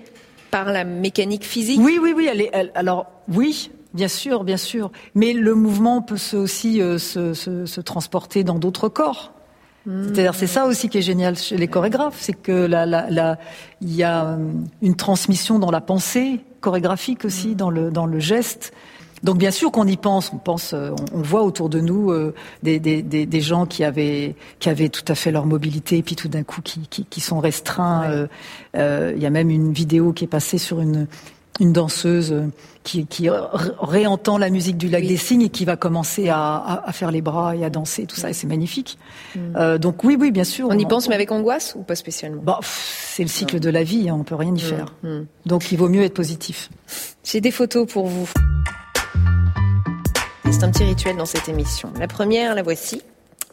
par 0.52 0.66
la 0.66 0.84
mécanique 0.84 1.46
physique? 1.46 1.80
Oui, 1.82 1.98
oui, 2.02 2.14
oui. 2.14 2.28
Elle 2.30 2.42
est, 2.42 2.50
elle- 2.52 2.72
alors 2.76 3.08
oui, 3.34 3.72
bien 3.94 4.10
sûr, 4.10 4.44
bien 4.44 4.58
sûr. 4.58 4.92
Mais 5.16 5.32
le 5.32 5.56
mouvement 5.56 6.02
peut 6.02 6.18
se, 6.18 6.36
aussi 6.36 6.82
euh, 6.82 6.98
se, 6.98 7.34
se- 7.34 7.66
se 7.66 7.80
transporter 7.80 8.44
dans 8.44 8.60
d'autres 8.60 8.90
corps. 8.90 9.32
C'est-à-dire, 9.86 10.36
c'est 10.36 10.48
ça 10.48 10.66
aussi 10.66 10.90
qui 10.90 11.00
est 11.00 11.02
génial 11.02 11.36
chez 11.36 11.58
les 11.58 11.68
chorégraphes, 11.68 12.18
c'est 12.20 12.34
que 12.34 12.52
la, 12.52 12.86
la, 12.86 13.10
la, 13.10 13.40
il 13.82 13.96
y 13.96 14.04
a 14.04 14.26
euh, 14.26 14.38
une 14.84 14.96
transmission 14.96 15.58
dans 15.58 15.72
la 15.72 15.82
pensée 15.82 16.40
chorégraphique 16.60 17.26
aussi, 17.26 17.56
dans 17.56 17.72
le 17.72 17.90
dans 17.90 18.06
le 18.06 18.20
geste. 18.20 18.74
Donc 19.24 19.38
bien 19.38 19.52
sûr 19.52 19.72
qu'on 19.72 19.86
y 19.86 19.98
pense, 19.98 20.34
on 20.34 20.38
pense, 20.38 20.74
euh, 20.74 20.92
on, 21.14 21.22
voit 21.22 21.44
autour 21.44 21.70
de 21.70 21.80
nous 21.80 22.12
euh, 22.12 22.34
des, 22.64 22.80
des, 22.80 23.04
des, 23.04 23.42
gens 23.42 23.68
qui 23.68 23.84
avaient 23.84 24.36
qui 24.60 24.70
avaient 24.70 24.90
tout 24.90 25.06
à 25.08 25.16
fait 25.16 25.32
leur 25.32 25.46
mobilité 25.46 25.98
et 25.98 26.04
puis 26.04 26.16
tout 26.16 26.28
d'un 26.28 26.44
coup 26.44 26.62
qui, 26.62 26.88
qui, 26.88 27.06
qui 27.06 27.22
sont 27.22 27.40
restreints. 27.40 28.10
Euh, 28.10 28.28
euh, 28.76 29.14
Il 29.16 29.22
y 29.22 29.28
a 29.28 29.30
même 29.30 29.52
une 29.52 29.74
vidéo 29.74 30.12
qui 30.12 30.24
est 30.24 30.28
passée 30.28 30.58
sur 30.58 30.82
une 30.82 31.08
une 31.60 31.74
danseuse 31.74 32.32
euh, 32.32 32.48
qui, 32.84 33.06
qui 33.06 33.30
ré- 33.30 33.38
réentend 33.80 34.38
la 34.38 34.50
musique 34.50 34.78
du 34.78 34.88
lac 34.90 35.02
Oui. 35.02 35.10
des 35.10 35.18
Cygnes 35.18 35.44
et 35.44 35.50
qui 35.50 35.66
va 35.66 35.76
commencer 35.76 36.30
à, 36.30 36.38
à, 36.56 36.90
à 36.90 36.92
faire 36.94 37.12
les 37.12 37.22
bras 37.22 37.56
et 37.56 37.64
à 37.64 37.70
danser, 37.70 38.06
tout 38.06 38.16
ça, 38.16 38.30
et 38.30 38.34
c'est 38.34 38.48
magnifique. 38.48 38.98
Euh, 39.56 39.78
donc 39.78 40.04
oui, 40.04 40.18
oui, 40.20 40.32
bien 40.32 40.44
sûr. 40.46 40.68
On 40.70 40.78
y 40.78 40.86
pense, 40.86 41.08
mais 41.10 41.16
avec 41.16 41.32
angoisse 41.32 41.74
ou 41.78 41.84
pas 41.84 41.96
spécialement? 41.96 42.42
Pff, 42.42 43.12
c'est 43.16 43.24
le 43.24 43.30
cycle 43.30 43.60
de 43.60 43.70
la 43.70 43.84
vie, 43.84 44.10
hein, 44.10 44.16
on 44.20 44.24
peut 44.24 44.36
rien 44.36 44.56
y 44.56 44.60
faire. 44.60 44.96
mm. 45.04 45.22
Donc 45.46 45.72
il 45.72 45.78
vaut 45.78 45.90
mieux 45.90 46.04
être 46.04 46.14
positif. 46.16 46.70
J'ai 47.24 47.42
des 47.42 47.52
photos 47.52 47.86
pour 47.92 48.08
vous. 48.08 48.28
C'est 50.52 50.64
un 50.64 50.72
petit 50.72 50.84
rituel 50.84 51.16
dans 51.18 51.26
cette 51.26 51.48
émission. 51.48 51.92
La 52.00 52.08
première, 52.08 52.56
la 52.56 52.62
voici. 52.64 53.02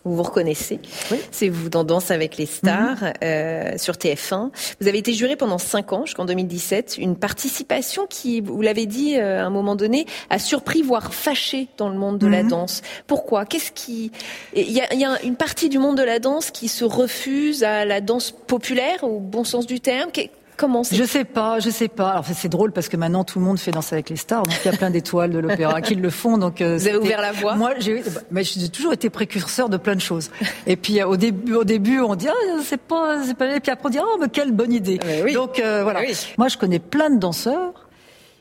Vous 0.09 0.17
vous 0.17 0.23
reconnaissez. 0.23 0.81
Oui. 1.11 1.19
C'est 1.31 1.51
vous 1.51 1.69
dans 1.69 1.85
Danse 1.85 2.11
avec 2.11 2.39
les 2.39 2.47
stars 2.47 3.13
euh, 3.23 3.77
sur 3.77 3.95
TF1. 3.95 4.51
Vous 4.81 4.89
avez 4.89 4.97
été 4.97 5.13
juré 5.13 5.37
pendant 5.37 5.59
cinq 5.59 5.93
ans, 5.93 6.07
jusqu'en 6.07 6.25
2017. 6.25 6.97
Une 6.99 7.15
participation 7.15 8.07
qui, 8.07 8.41
vous 8.41 8.63
l'avez 8.63 8.87
dit 8.87 9.17
euh, 9.17 9.43
à 9.43 9.45
un 9.45 9.51
moment 9.51 9.77
donné, 9.77 10.07
a 10.31 10.39
surpris, 10.39 10.81
voire 10.81 11.13
fâché 11.13 11.69
dans 11.77 11.91
le 11.91 11.99
monde 11.99 12.17
de 12.17 12.27
la 12.27 12.43
danse. 12.43 12.81
Pourquoi? 13.07 13.45
Qu'est-ce 13.45 13.71
qui 13.71 14.11
Il 14.55 14.73
y 14.73 14.81
a, 14.81 14.95
il 14.95 15.01
y 15.01 15.05
a 15.05 15.23
une 15.23 15.37
partie 15.37 15.69
du 15.69 15.79
monde 15.79 15.99
de 15.99 16.03
la 16.03 16.21
danse 16.21 16.51
qui 16.51 16.69
se 16.69 16.87
refuse 16.87 17.63
à 17.63 17.85
la 17.85 18.01
danse 18.01 18.31
populaire, 18.31 19.05
au 19.05 19.21
bon 19.21 19.45
sens 19.45 19.67
du 19.67 19.79
terme? 19.79 20.11
Comment 20.59 20.83
Je 20.83 21.05
sais 21.05 21.25
pas, 21.25 21.61
je 21.61 21.71
sais 21.71 21.87
pas. 21.87 22.11
Alors 22.11 22.25
c'est 22.35 22.49
drôle 22.49 22.73
parce 22.73 22.89
que 22.89 22.97
maintenant 22.97 23.23
tout 23.23 23.39
le 23.39 23.45
monde 23.45 23.61
fait 23.61 23.71
danser 23.71 23.95
avec 23.95 24.11
les 24.11 24.17
stars, 24.17 24.43
donc 24.43 24.55
il 24.65 24.71
y 24.71 24.75
a 24.75 24.77
plein 24.77 24.91
d'étoiles 24.91 25.31
de 25.31 25.39
l'opéra 25.39 25.81
qui 25.81 25.95
le 25.95 26.11
font. 26.11 26.37
Donc 26.37 26.61
euh, 26.61 26.77
Vous 26.77 26.89
avez 26.89 26.99
ouvert 26.99 27.21
la 27.21 27.31
voie 27.31 27.55
Moi, 27.55 27.75
j'ai, 27.79 28.03
bah, 28.03 28.21
mais 28.33 28.43
j'ai 28.43 28.69
toujours 28.69 28.93
été 28.93 29.09
précurseur 29.09 29.69
de 29.69 29.77
plein 29.77 29.95
de 29.95 30.01
choses. 30.01 30.31
Et 30.67 30.77
puis 30.77 31.01
euh, 31.01 31.07
au 31.07 31.17
début, 31.17 31.55
au 31.55 31.63
début, 31.63 32.01
on 32.01 32.17
dit 32.17 32.27
ah 32.29 32.59
c'est 32.65 32.81
pas, 32.81 33.23
c'est 33.25 33.35
pas. 33.35 33.55
Et 33.55 33.61
puis 33.61 33.71
après 33.71 33.87
on 33.87 33.91
dit 33.91 33.99
ah 33.99 34.17
mais 34.21 34.29
quelle 34.29 34.51
bonne 34.51 34.73
idée. 34.73 34.99
Ah, 35.01 35.23
oui. 35.25 35.33
Donc 35.33 35.61
euh, 35.61 35.85
voilà. 35.85 36.01
Ah 36.03 36.07
oui. 36.09 36.17
Moi, 36.37 36.49
je 36.49 36.59
connais 36.59 36.81
plein 36.81 37.11
de 37.11 37.19
danseurs 37.21 37.89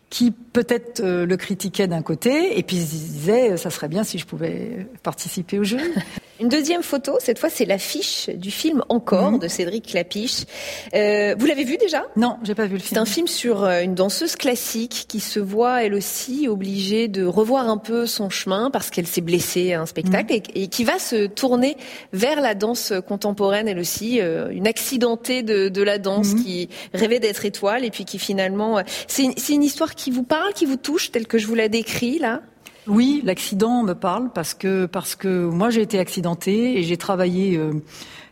qui 0.10 0.34
peut-être 0.58 1.02
euh, 1.02 1.28
le 1.28 1.38
critiquaient 1.38 1.86
d'un 1.88 2.02
côté 2.02 2.58
et 2.58 2.63
puis 2.63 2.78
ils 2.78 2.86
disaient 2.88 3.52
euh, 3.52 3.58
ça 3.58 3.70
serait 3.70 3.88
bien 3.89 4.04
si 4.04 4.17
je 4.17 4.26
pouvais 4.26 4.88
participer 5.04 5.60
au 5.60 5.63
jeu. 5.63 5.78
Une 6.39 6.50
deuxième 6.50 6.84
photo, 6.84 7.13
cette 7.20 7.39
fois 7.39 7.50
c'est 7.50 7.65
l'affiche 7.65 8.30
du 8.30 8.52
film 8.52 8.84
Encore 8.89 9.32
Mhm. 9.34 9.39
de 9.39 9.48
Cédric 9.48 9.88
Clapiche. 9.88 10.46
Euh, 10.93 11.36
vous 11.38 11.46
l'avez 11.48 11.63
vu 11.63 11.78
déjà? 11.78 12.04
Non, 12.15 12.38
j'ai 12.43 12.54
pas 12.56 12.65
vu 12.67 12.74
le 12.76 12.80
C'est 12.80 12.89
film. 12.89 13.02
un 13.02 13.06
film 13.06 13.28
sur 13.28 13.65
une 13.65 13.96
danseuse 13.96 14.36
classique 14.36 15.06
qui 15.08 15.20
se 15.20 15.39
voit 15.39 15.84
elle 15.84 15.93
aussi 15.96 16.48
obligée 16.48 17.08
de 17.08 17.26
revoir 17.26 17.67
un 17.70 17.78
peu 17.78 18.06
son 18.06 18.30
chemin 18.30 18.70
parce 18.72 18.89
qu'elle 18.91 19.08
s'est 19.08 19.22
blessée 19.22 19.74
à 19.74 19.82
un 19.82 19.86
spectacle 19.88 20.34
Mhm. 20.34 20.41
et, 20.56 20.63
et 20.63 20.67
qui 20.67 20.84
va 20.84 20.98
se 21.00 21.26
tourner 21.28 21.76
vers 22.13 22.39
la 22.41 22.54
danse 22.56 22.93
contemporaine 23.08 23.67
elle 23.67 23.80
aussi, 23.80 24.22
euh, 24.22 24.50
une 24.52 24.67
accidentée 24.67 25.41
de, 25.43 25.70
de 25.70 25.82
la 25.84 25.98
danse 25.98 26.34
Mhm. 26.34 26.43
qui 26.43 26.70
rêvait 26.93 27.20
d'être 27.20 27.46
étoile 27.46 27.84
et 27.86 27.89
puis 27.91 28.06
qui 28.06 28.17
finalement... 28.20 28.82
C'est 29.08 29.24
une, 29.24 29.34
c'est 29.38 29.54
une 29.54 29.63
histoire 29.63 29.96
qui 29.96 30.12
vous 30.12 30.24
parle, 30.24 30.46
qui 30.53 30.65
vous 30.65 30.77
touche 30.77 31.12
telle 31.12 31.27
que 31.27 31.38
je 31.38 31.47
vous 31.47 31.55
la 31.55 31.69
décris 31.69 32.19
là? 32.19 32.41
Oui, 32.88 33.21
l'accident 33.25 33.83
me 33.83 33.93
parle 33.93 34.29
parce 34.33 34.53
que 34.53 34.86
parce 34.86 35.15
que 35.15 35.45
moi 35.45 35.69
j'ai 35.69 35.81
été 35.81 35.99
accidentée 35.99 36.79
et 36.79 36.83
j'ai 36.83 36.97
travaillé. 36.97 37.57
euh, 37.57 37.73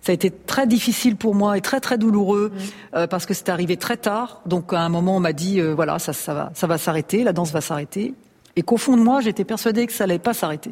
ça 0.02 0.12
a 0.12 0.16
été 0.16 0.30
très 0.30 0.68
difficile 0.68 1.16
pour 1.16 1.34
moi 1.34 1.58
et 1.58 1.62
très 1.62 1.80
très 1.80 1.98
douloureux 1.98 2.52
euh, 2.94 3.08
parce 3.08 3.26
que 3.26 3.34
c'est 3.34 3.50
arrivé 3.50 3.76
très 3.76 3.98
tard. 3.98 4.42
Donc 4.46 4.72
à 4.72 4.82
un 4.82 4.90
moment 4.90 5.18
on 5.18 5.20
m'a 5.20 5.34
dit 5.34 5.60
euh, 5.60 5.74
voilà 5.74 6.00
ça 6.00 6.14
ça 6.14 6.34
va 6.34 6.52
ça 6.54 6.68
va 6.68 6.78
s'arrêter, 6.78 7.24
la 7.24 7.34
danse 7.34 7.52
va 7.52 7.62
s'arrêter 7.62 8.14
et 8.56 8.62
qu'au 8.62 8.78
fond 8.78 8.96
de 8.98 9.02
moi 9.02 9.20
j'étais 9.20 9.44
persuadée 9.44 9.88
que 9.88 9.94
ça 9.94 10.06
allait 10.06 10.20
pas 10.20 10.34
s'arrêter 10.34 10.72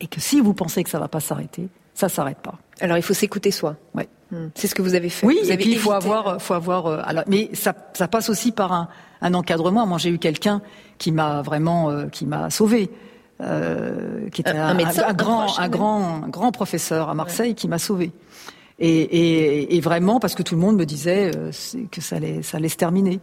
et 0.00 0.06
que 0.06 0.20
si 0.20 0.40
vous 0.40 0.54
pensez 0.54 0.84
que 0.84 0.90
ça 0.90 1.00
va 1.00 1.08
pas 1.08 1.20
s'arrêter, 1.20 1.68
ça 1.94 2.08
s'arrête 2.08 2.38
pas. 2.38 2.58
Alors 2.80 2.96
il 2.98 3.02
faut 3.02 3.14
s'écouter 3.14 3.50
soi. 3.50 3.76
Ouais. 3.94 4.08
Hmm. 4.30 4.48
C'est 4.54 4.66
ce 4.66 4.74
que 4.74 4.82
vous 4.82 4.94
avez 4.94 5.08
fait. 5.08 5.26
Oui, 5.26 5.38
Vous 5.42 5.48
et 5.48 5.52
avez 5.54 5.62
puis 5.62 5.72
il 5.72 5.78
faut 5.78 5.92
avoir, 5.92 6.40
faut 6.42 6.54
avoir. 6.54 6.86
euh, 6.86 7.00
alors, 7.04 7.24
mais 7.28 7.48
ça, 7.54 7.74
ça 7.94 8.08
passe 8.08 8.28
aussi 8.28 8.52
par 8.52 8.72
un, 8.72 8.88
un 9.22 9.32
encadrement. 9.34 9.86
Moi, 9.86 9.96
j'ai 9.98 10.10
eu 10.10 10.18
quelqu'un 10.18 10.60
qui 10.98 11.12
m'a 11.12 11.40
vraiment, 11.42 11.90
euh, 11.90 12.06
qui 12.08 12.26
m'a 12.26 12.50
sauvé, 12.50 12.90
euh, 13.40 14.28
qui 14.30 14.40
était 14.42 14.50
Un- 14.50 14.66
un 14.68 14.74
médecin, 14.74 15.04
un 15.08 15.12
grand, 15.14 15.44
proche, 15.46 15.58
un 15.58 15.68
grand, 15.68 16.22
un 16.24 16.28
grand 16.28 16.52
professeur 16.52 17.08
à 17.08 17.14
Marseille 17.14 17.54
qui 17.54 17.68
m'a 17.68 17.78
sauvé. 17.78 18.12
Et, 18.80 18.88
et, 19.00 19.76
et 19.76 19.80
vraiment 19.80 20.20
parce 20.20 20.34
que 20.34 20.42
tout 20.42 20.54
le 20.54 20.60
monde 20.60 20.76
me 20.76 20.84
disait 20.86 21.30
euh, 21.36 21.50
que 21.90 22.00
ça 22.00 22.16
allait, 22.16 22.42
ça 22.42 22.58
allait 22.58 22.68
se 22.68 22.76
terminer. 22.76 23.20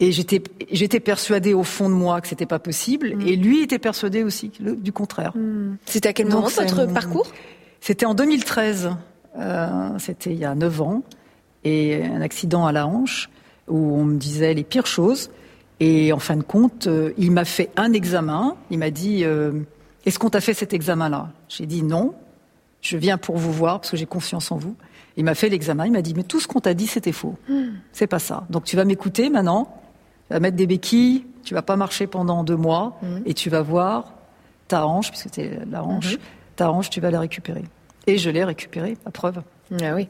Et 0.00 0.12
j'étais, 0.12 0.42
j'étais 0.72 1.00
persuadée 1.00 1.54
au 1.54 1.62
fond 1.62 1.88
de 1.88 1.94
moi 1.94 2.20
que 2.20 2.28
c'était 2.28 2.46
pas 2.46 2.58
possible, 2.58 3.14
Mm. 3.16 3.20
et 3.28 3.36
lui 3.36 3.62
était 3.62 3.78
persuadé 3.78 4.24
aussi 4.24 4.50
le- 4.60 4.76
du 4.76 4.92
contraire. 4.92 5.32
C'était 5.86 6.08
à 6.10 6.12
quel 6.12 6.26
moment 6.28 6.48
votre 6.48 6.86
parcours? 6.92 7.26
C'était 7.80 8.06
en 8.06 8.14
2013. 8.14 8.90
Euh, 9.36 9.98
c'était 9.98 10.32
il 10.32 10.38
y 10.38 10.44
a 10.44 10.54
9 10.54 10.80
ans. 10.80 11.02
Et 11.64 12.04
un 12.04 12.20
accident 12.20 12.66
à 12.66 12.72
la 12.72 12.86
hanche 12.86 13.30
où 13.68 13.96
on 13.96 14.04
me 14.04 14.16
disait 14.16 14.54
les 14.54 14.64
pires 14.64 14.86
choses. 14.86 15.30
Et 15.80 16.12
en 16.12 16.18
fin 16.18 16.36
de 16.36 16.42
compte, 16.42 16.86
euh, 16.86 17.12
il 17.18 17.30
m'a 17.30 17.44
fait 17.44 17.70
un 17.76 17.92
examen. 17.92 18.56
Il 18.70 18.78
m'a 18.78 18.90
dit 18.90 19.24
euh, 19.24 19.52
Est-ce 20.04 20.18
qu'on 20.18 20.30
t'a 20.30 20.40
fait 20.40 20.54
cet 20.54 20.72
examen-là? 20.72 21.30
J'ai 21.48 21.66
dit 21.66 21.82
non. 21.82 22.14
Je 22.80 22.98
viens 22.98 23.16
pour 23.16 23.38
vous 23.38 23.52
voir 23.52 23.80
parce 23.80 23.90
que 23.90 23.96
j'ai 23.96 24.06
confiance 24.06 24.52
en 24.52 24.56
vous. 24.56 24.76
Il 25.16 25.24
m'a 25.24 25.34
fait 25.34 25.48
l'examen. 25.48 25.86
Il 25.86 25.92
m'a 25.92 26.02
dit 26.02 26.14
Mais 26.14 26.22
tout 26.22 26.38
ce 26.38 26.46
qu'on 26.46 26.60
t'a 26.60 26.74
dit, 26.74 26.86
c'était 26.86 27.12
faux. 27.12 27.36
C'est 27.92 28.06
pas 28.06 28.18
ça. 28.18 28.46
Donc 28.50 28.64
tu 28.64 28.76
vas 28.76 28.84
m'écouter 28.84 29.30
maintenant. 29.30 29.80
Tu 30.28 30.34
vas 30.34 30.40
mettre 30.40 30.56
des 30.56 30.66
béquilles. 30.66 31.24
Tu 31.44 31.54
vas 31.54 31.62
pas 31.62 31.76
marcher 31.76 32.06
pendant 32.06 32.44
deux 32.44 32.56
mois. 32.56 32.98
Et 33.24 33.34
tu 33.34 33.48
vas 33.50 33.62
voir 33.62 34.12
ta 34.68 34.86
hanche, 34.86 35.10
puisque 35.10 35.24
c'était 35.24 35.60
la 35.70 35.84
hanche, 35.84 36.18
ta 36.56 36.70
hanche, 36.70 36.90
tu 36.90 37.00
vas 37.00 37.10
la 37.10 37.20
récupérer. 37.20 37.64
Et 38.06 38.18
je 38.18 38.30
l'ai 38.30 38.44
récupérée, 38.44 38.96
à 39.06 39.10
preuve. 39.10 39.42
Ah 39.82 39.94
oui. 39.94 40.08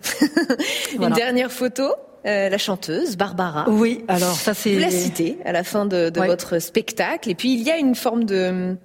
Une 1.00 1.10
dernière 1.10 1.52
photo, 1.52 1.84
euh, 2.26 2.48
la 2.48 2.58
chanteuse 2.58 3.16
Barbara. 3.16 3.68
Oui, 3.68 4.04
alors 4.08 4.32
ça 4.34 4.52
c'est. 4.54 4.74
Vous 4.74 4.80
la 4.80 4.90
citez 4.90 5.38
à 5.44 5.52
la 5.52 5.62
fin 5.64 5.86
de, 5.86 6.10
de 6.10 6.20
Ouais. 6.20 6.26
votre 6.26 6.58
spectacle. 6.58 7.30
Et 7.30 7.34
puis 7.34 7.54
il 7.54 7.62
y 7.62 7.70
a 7.70 7.76
une 7.76 7.94
forme 7.94 8.24
de, 8.24 8.76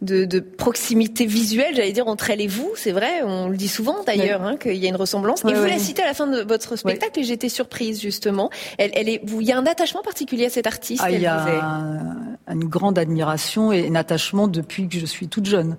de, 0.00 0.24
de 0.24 0.40
proximité 0.40 1.26
visuelle, 1.26 1.74
j'allais 1.74 1.92
dire, 1.92 2.06
entre 2.08 2.30
elle 2.30 2.40
et 2.40 2.46
vous. 2.46 2.70
C'est 2.76 2.92
vrai, 2.92 3.22
on 3.24 3.48
le 3.48 3.56
dit 3.58 3.68
souvent 3.68 3.96
d'ailleurs, 4.06 4.42
hein, 4.42 4.56
qu'il 4.56 4.76
y 4.76 4.86
a 4.86 4.88
une 4.88 4.96
ressemblance. 4.96 5.42
et 5.42 5.48
Ouais, 5.48 5.54
vous 5.54 5.62
ouais. 5.62 5.68
la 5.70 5.78
citez 5.78 6.02
à 6.02 6.06
la 6.06 6.14
fin 6.14 6.26
de 6.26 6.40
votre 6.40 6.76
spectacle 6.76 7.20
et 7.20 7.24
j'étais 7.24 7.50
surprise 7.50 8.00
justement. 8.00 8.48
Elle, 8.78 8.90
elle 8.94 9.08
est, 9.10 9.20
vous, 9.24 9.42
il 9.42 9.46
y 9.48 9.52
a 9.52 9.58
un 9.58 9.66
attachement 9.66 10.02
particulier 10.02 10.46
à 10.46 10.50
cette 10.50 10.66
artiste. 10.66 11.02
Ah, 11.04 11.10
il 11.10 11.20
y 11.20 11.26
a 11.26 11.42
un- 11.44 12.36
une 12.52 12.64
grande 12.64 12.98
admiration 12.98 13.70
et 13.72 13.86
un 13.88 13.94
attachement 13.96 14.48
depuis 14.48 14.88
que 14.88 14.98
je 14.98 15.04
suis 15.06 15.28
toute 15.28 15.44
jeune. 15.46 15.76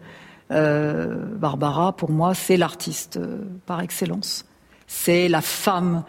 Euh, 0.52 1.36
Barbara, 1.36 1.96
pour 1.96 2.10
moi, 2.12 2.34
c'est 2.34 2.58
l'artiste 2.58 3.18
euh, 3.18 3.40
par 3.66 3.82
excellence. 3.82 4.46
C'est 4.88 5.28
la 5.28 5.42
femme 5.42 6.04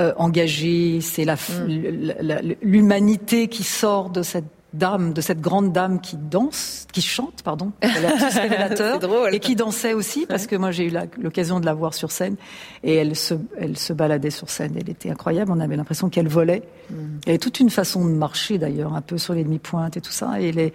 euh, 0.00 0.12
engagée, 0.16 1.00
c'est 1.00 1.24
Mm. 1.66 2.56
l'humanité 2.62 3.48
qui 3.48 3.64
sort 3.64 4.10
de 4.10 4.22
cette 4.22 4.55
dame, 4.76 5.12
de 5.12 5.20
cette 5.20 5.40
grande 5.40 5.72
dame 5.72 6.00
qui 6.00 6.16
danse, 6.16 6.86
qui 6.92 7.02
chante, 7.02 7.42
pardon, 7.44 7.72
révélateur, 7.82 8.98
et 9.34 9.40
qui 9.40 9.56
dansait 9.56 9.92
aussi, 9.94 10.26
parce 10.26 10.46
que 10.46 10.56
moi 10.56 10.70
j'ai 10.70 10.86
eu 10.86 10.92
l'occasion 11.20 11.60
de 11.60 11.66
la 11.66 11.74
voir 11.74 11.94
sur 11.94 12.10
scène, 12.10 12.36
et 12.82 12.94
elle 12.94 13.16
se, 13.16 13.34
elle 13.58 13.76
se 13.76 13.92
baladait 13.92 14.30
sur 14.30 14.50
scène, 14.50 14.74
elle 14.78 14.88
était 14.90 15.10
incroyable, 15.10 15.52
on 15.52 15.60
avait 15.60 15.76
l'impression 15.76 16.08
qu'elle 16.08 16.28
volait. 16.28 16.62
Elle 16.90 17.30
avait 17.30 17.38
toute 17.38 17.60
une 17.60 17.70
façon 17.70 18.04
de 18.04 18.10
marcher 18.12 18.58
d'ailleurs, 18.58 18.94
un 18.94 19.00
peu 19.02 19.18
sur 19.18 19.34
les 19.34 19.44
demi-pointes 19.44 19.96
et 19.96 20.00
tout 20.00 20.12
ça, 20.12 20.40
et, 20.40 20.48
est- 20.48 20.72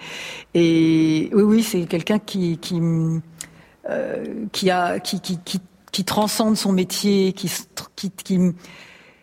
et 0.53 1.29
oui, 1.33 1.43
oui, 1.43 1.63
c'est 1.63 1.81
quelqu'un 1.85 2.19
qui, 2.19 2.57
qui, 2.57 2.79
euh, 3.89 4.25
qui 4.51 4.69
a, 4.69 4.99
qui, 4.99 5.19
qui, 5.19 5.37
qui, 5.43 5.59
qui 5.91 6.03
transcende 6.05 6.55
son 6.57 6.71
métier, 6.71 7.33
qui, 7.33 7.51
qui, 7.95 8.11
qui 8.11 8.39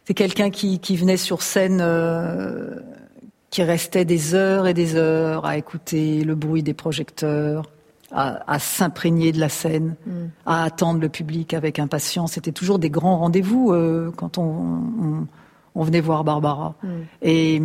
c'est 0.05 0.14
quelqu'un 0.14 0.49
qui, 0.49 0.79
qui 0.79 0.97
venait 0.97 1.19
sur 1.19 1.43
scène, 1.43 1.81
euh, 1.83 2.77
qui 3.50 3.62
restait 3.62 4.04
des 4.04 4.34
heures 4.34 4.66
et 4.66 4.74
des 4.74 4.94
heures 4.94 5.46
à 5.46 5.56
écouter 5.56 6.22
le 6.24 6.34
bruit 6.34 6.62
des 6.62 6.74
projecteurs, 6.74 7.70
à, 8.12 8.52
à 8.52 8.58
s'imprégner 8.58 9.32
de 9.32 9.40
la 9.40 9.48
scène, 9.48 9.94
à 10.46 10.64
attendre 10.64 11.00
le 11.00 11.08
public 11.08 11.54
avec 11.54 11.78
impatience. 11.78 12.32
C'était 12.32 12.52
toujours 12.52 12.78
des 12.78 12.90
grands 12.90 13.18
rendez-vous 13.18 13.72
euh, 13.72 14.11
quand 14.16 14.38
on, 14.38 14.42
on, 14.44 15.26
on 15.74 15.82
venait 15.82 16.00
voir 16.00 16.24
Barbara. 16.24 16.74
Et, 17.22 17.61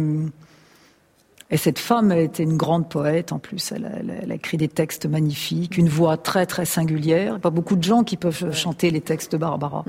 et 1.51 1.57
cette 1.57 1.79
femme 1.79 2.11
était 2.13 2.43
une 2.43 2.57
grande 2.57 2.87
poète 2.89 3.31
en 3.31 3.39
plus. 3.39 3.71
Elle, 3.73 3.85
a- 3.85 3.89
elle 3.99 4.09
a- 4.09 4.13
elle 4.23 4.31
a 4.31 4.35
écrit 4.35 4.57
des 4.57 4.67
textes 4.69 5.05
magnifiques, 5.05 5.77
une 5.77 5.89
voix 5.89 6.17
très 6.17 6.45
très 6.45 6.65
singulière. 6.65 7.39
Pas 7.39 7.49
beaucoup 7.51 7.75
de 7.75 7.83
gens 7.83 8.03
qui 8.03 8.17
peuvent 8.17 8.53
chanter 8.53 8.89
les 8.89 9.01
textes 9.01 9.33
de 9.33 9.37
Barbara. 9.37 9.83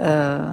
Euh, 0.00 0.50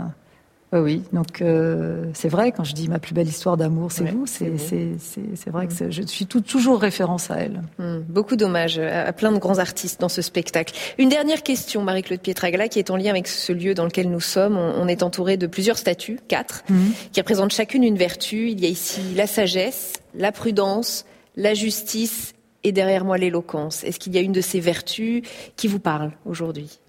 Oui, 0.72 0.80
oui. 0.80 1.02
Donc 1.14 1.42
euh, 1.42 2.06
c'est 2.14 2.30
vrai 2.30 2.52
quand 2.52 2.64
je 2.64 2.74
dis 2.74 2.88
ma 2.88 3.00
plus 3.00 3.16
belle 3.16 3.28
histoire 3.28 3.58
d'amour, 3.58 3.92
c'est 3.92 4.06
vous. 4.06 4.26
C'est 4.28 5.50
vrai 5.50 5.68
que 5.68 5.90
je 5.90 6.02
suis 6.04 6.28
tout, 6.28 6.42
toujours 6.42 6.80
référence 6.80 7.32
à 7.32 7.38
elle. 7.38 7.64
Hmm, 7.80 8.00
beaucoup 8.08 8.36
d'hommages 8.36 8.78
à, 8.78 9.12
plein 9.14 9.32
de 9.32 9.40
grands 9.40 9.58
artistes 9.58 10.00
dans 10.00 10.10
ce 10.10 10.22
spectacle. 10.22 10.74
Une 11.00 11.10
dernière 11.10 11.42
question, 11.42 11.82
Marie-Claude 11.82 12.20
Pietragala, 12.20 12.68
qui 12.68 12.78
est 12.78 12.92
en 12.92 12.98
lien 12.98 13.10
avec 13.10 13.28
ce 13.28 13.52
lieu 13.52 13.74
dans 13.74 13.86
lequel 13.86 14.10
nous 14.12 14.20
sommes. 14.20 14.58
On, 14.58 14.88
est 14.88 15.04
entouré 15.04 15.38
de 15.38 15.48
plusieurs 15.48 15.78
statues, 15.78 16.20
quatre, 16.28 16.64
hmm. 16.70 16.90
qui 17.12 17.20
représentent 17.20 17.54
chacune 17.54 17.84
une 17.84 17.98
vertu. 17.98 18.50
Il 18.50 18.60
y 18.60 18.66
a 18.66 18.70
ici 18.70 19.02
la 19.16 19.26
sagesse, 19.26 19.94
la 20.16 20.32
prudence, 20.32 21.06
la 21.36 21.56
justice 21.56 22.34
et 22.64 22.72
derrière 22.72 23.06
moi 23.06 23.18
l'éloquence. 23.18 23.84
Est-ce 23.84 24.00
qu'il 24.00 24.14
y 24.14 24.18
a 24.18 24.22
une 24.22 24.34
de 24.34 24.42
ces 24.42 24.60
vertus 24.60 25.24
qui 25.56 25.68
vous 25.68 25.80
parle 25.80 26.12
aujourd'hui? 26.26 26.80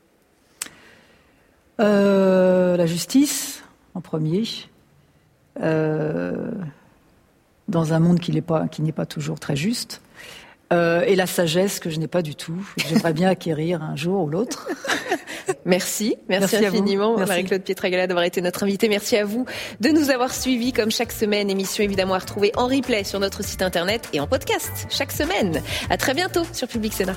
Euh, 1.80 2.76
La 2.76 2.86
justice 2.86 3.59
en 3.94 4.00
premier, 4.00 4.44
euh, 5.60 6.50
dans 7.68 7.92
un 7.92 7.98
monde 8.00 8.20
qui 8.20 8.32
n'est 8.32 8.42
pas, 8.42 9.06
toujours 9.06 9.40
très 9.40 9.56
juste. 9.56 10.00
Euh, 10.72 11.02
et 11.02 11.16
la 11.16 11.26
sagesse 11.26 11.80
que 11.80 11.90
je 11.90 11.98
n'ai 11.98 12.06
pas 12.06 12.22
du 12.22 12.36
tout. 12.36 12.64
J'aimerais 12.76 13.12
bien 13.12 13.28
acquérir 13.28 13.82
un 13.82 13.96
jour 13.96 14.24
ou 14.24 14.28
l'autre. 14.28 14.68
Merci, 15.64 16.16
merci, 16.28 16.56
infiniment 16.64 17.18
Marie-Claude 17.18 17.62
Pietragala 17.62 18.06
d'avoir 18.06 18.24
été 18.24 18.40
notre 18.40 18.62
invitée. 18.62 18.88
Merci 18.88 19.16
à 19.16 19.24
vous 19.24 19.46
de 19.80 19.90
nous 19.90 20.10
avoir 20.10 20.32
suivis 20.32 20.72
comme 20.72 20.90
chaque 20.90 21.12
semaine. 21.12 21.50
Émission 21.50 21.84
évidemment 21.84 22.14
à 22.14 22.18
retrouver 22.18 22.52
en 22.56 22.66
replay 22.66 23.04
sur 23.04 23.20
notre 23.20 23.44
site 23.44 23.62
internet 23.62 24.08
et 24.12 24.20
en 24.20 24.26
podcast 24.26 24.86
chaque 24.90 25.12
semaine. 25.12 25.60
À 25.90 25.96
très 25.96 26.14
bientôt 26.14 26.42
sur 26.52 26.68
Public 26.68 26.92
Sénat. 26.92 27.16